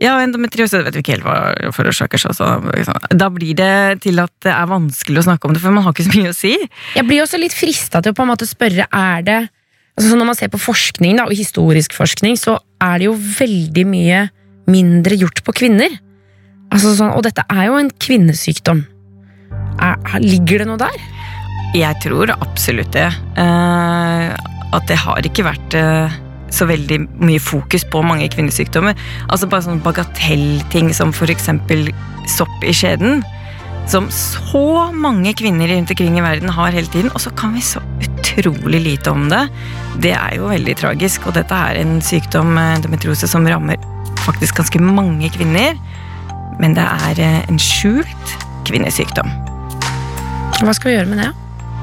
ja, 0.00 0.14
endometriose 0.24 0.80
vet 0.86 0.96
vi 0.96 1.02
ikke 1.04 1.14
helt 1.18 1.26
hva 1.26 1.70
forårsaker 1.76 2.20
seg. 2.22 2.34
Så, 2.38 2.46
liksom. 2.72 2.96
Da 3.20 3.28
blir 3.32 3.54
det 3.58 3.72
til 4.06 4.20
at 4.22 4.32
det 4.46 4.52
er 4.54 4.68
vanskelig 4.70 5.20
å 5.20 5.26
snakke 5.28 5.48
om 5.48 5.56
det, 5.56 5.60
for 5.62 5.76
man 5.76 5.84
har 5.84 5.92
ikke 5.94 6.06
så 6.08 6.14
mye 6.16 6.32
å 6.32 6.36
si. 6.36 6.54
Jeg 6.96 7.06
blir 7.08 7.22
også 7.24 7.40
litt 7.40 7.56
frista 7.56 8.00
til 8.00 8.14
å 8.14 8.16
på 8.16 8.24
en 8.24 8.30
måte 8.32 8.48
spørre 8.48 8.86
er 8.88 9.26
det 9.26 9.40
altså 10.00 10.16
Når 10.16 10.28
man 10.30 10.36
ser 10.38 10.48
på 10.48 10.56
forskning, 10.62 11.18
da, 11.18 11.26
og 11.28 11.36
historisk 11.36 11.92
forskning, 11.92 12.38
så 12.40 12.54
er 12.80 13.02
det 13.02 13.08
jo 13.10 13.16
veldig 13.20 13.82
mye 13.90 14.20
mindre 14.70 15.18
gjort 15.20 15.42
på 15.44 15.52
kvinner. 15.58 15.92
Altså 16.72 16.94
sånn, 16.96 17.10
Og 17.18 17.24
dette 17.26 17.44
er 17.52 17.66
jo 17.68 17.76
en 17.76 17.90
kvinnesykdom. 18.00 18.80
Er, 19.82 19.98
er- 19.98 20.24
ligger 20.24 20.62
det 20.62 20.68
noe 20.70 20.80
der? 20.80 20.96
Jeg 21.76 22.00
tror 22.00 22.32
absolutt 22.38 22.94
det. 22.96 23.10
Uh, 23.36 24.32
at 24.72 24.88
det 24.88 24.96
har 25.02 25.20
ikke 25.26 25.44
vært 25.44 25.74
eh, 25.76 26.16
så 26.54 26.66
veldig 26.70 27.00
mye 27.22 27.40
fokus 27.42 27.84
på 27.88 28.02
mange 28.06 28.28
kvinnesykdommer. 28.32 28.98
Altså 29.28 29.48
bare 29.50 29.66
sånne 29.66 29.84
bagatellting 29.84 30.92
som 30.96 31.14
eksempel 31.14 31.90
sopp 32.30 32.64
i 32.66 32.74
skjeden. 32.74 33.22
Som 33.90 34.06
så 34.14 34.90
mange 34.94 35.32
kvinner 35.34 35.70
rundt 35.72 35.90
omkring 35.90 36.18
i 36.18 36.22
verden 36.22 36.52
har 36.54 36.70
hele 36.70 36.86
tiden, 36.86 37.10
og 37.14 37.20
så 37.20 37.32
kan 37.34 37.54
vi 37.56 37.62
så 37.64 37.82
utrolig 38.04 38.82
lite 38.84 39.10
om 39.10 39.28
det. 39.32 39.48
Det 40.04 40.12
er 40.14 40.36
jo 40.38 40.50
veldig 40.50 40.76
tragisk, 40.78 41.26
og 41.26 41.34
dette 41.34 41.54
er 41.54 41.80
en 41.80 41.98
sykdom, 42.04 42.56
eh, 42.58 42.76
endometriose, 42.76 43.26
som 43.26 43.46
rammer 43.46 43.80
faktisk 44.22 44.60
ganske 44.60 44.80
mange 44.80 45.30
kvinner. 45.34 45.74
Men 46.60 46.76
det 46.76 46.86
er 46.86 47.20
eh, 47.24 47.42
en 47.48 47.58
skjult 47.58 48.36
kvinnesykdom. 48.68 49.30
Hva 50.60 50.74
skal 50.76 50.90
vi 50.90 50.96
gjøre 50.98 51.10
med 51.10 51.24
det? 51.24 51.30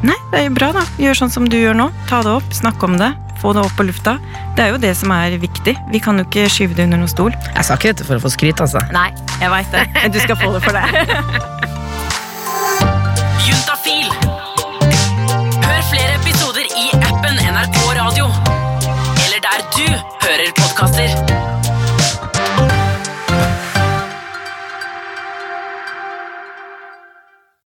Nei, 0.06 0.18
det 0.32 0.40
er 0.40 0.44
jo 0.48 0.56
bra 0.56 0.72
da. 0.76 0.84
Gjør 1.02 1.24
sånn 1.24 1.34
som 1.34 1.48
du 1.50 1.58
gjør 1.58 1.76
nå. 1.76 1.90
Ta 2.08 2.22
det 2.24 2.36
opp, 2.38 2.52
snakk 2.54 2.84
om 2.86 3.00
det. 3.02 3.10
Få 3.42 3.52
det 3.54 3.62
opp 3.62 3.76
på 3.78 3.84
lufta. 3.88 4.16
Det 4.58 4.64
er 4.66 4.70
jo 4.74 4.80
det 4.82 4.94
som 4.98 5.12
er 5.14 5.36
viktig. 5.42 5.76
Vi 5.94 6.00
kan 6.04 6.18
jo 6.18 6.24
ikke 6.26 6.48
skyve 6.50 6.74
det 6.78 6.84
under 6.88 6.98
noen 7.04 7.12
stol. 7.12 7.32
Jeg 7.54 7.64
sa 7.68 7.78
ikke 7.78 7.92
dette 7.94 8.06
for 8.08 8.16
å 8.18 8.22
få 8.24 8.30
skryt, 8.34 8.62
altså. 8.64 8.82
Nei, 8.96 9.10
jeg 9.42 9.50
veit 9.54 9.70
det. 9.76 9.84
Men 9.98 10.10
du 10.16 10.20
skal 10.24 10.38
få 10.42 10.50
det 10.56 10.62
for 10.66 10.74
det. 10.78 10.86
Juntafil. 13.48 14.10
Hør 15.68 15.82
flere 15.92 16.14
episoder 16.22 16.66
i 16.66 16.68
appen 16.98 17.36
NRK 17.54 17.78
Radio. 18.02 18.26
Eller 19.26 19.40
der 19.46 19.60
du 19.78 19.86
hører 20.26 20.50
podkaster. 20.62 21.10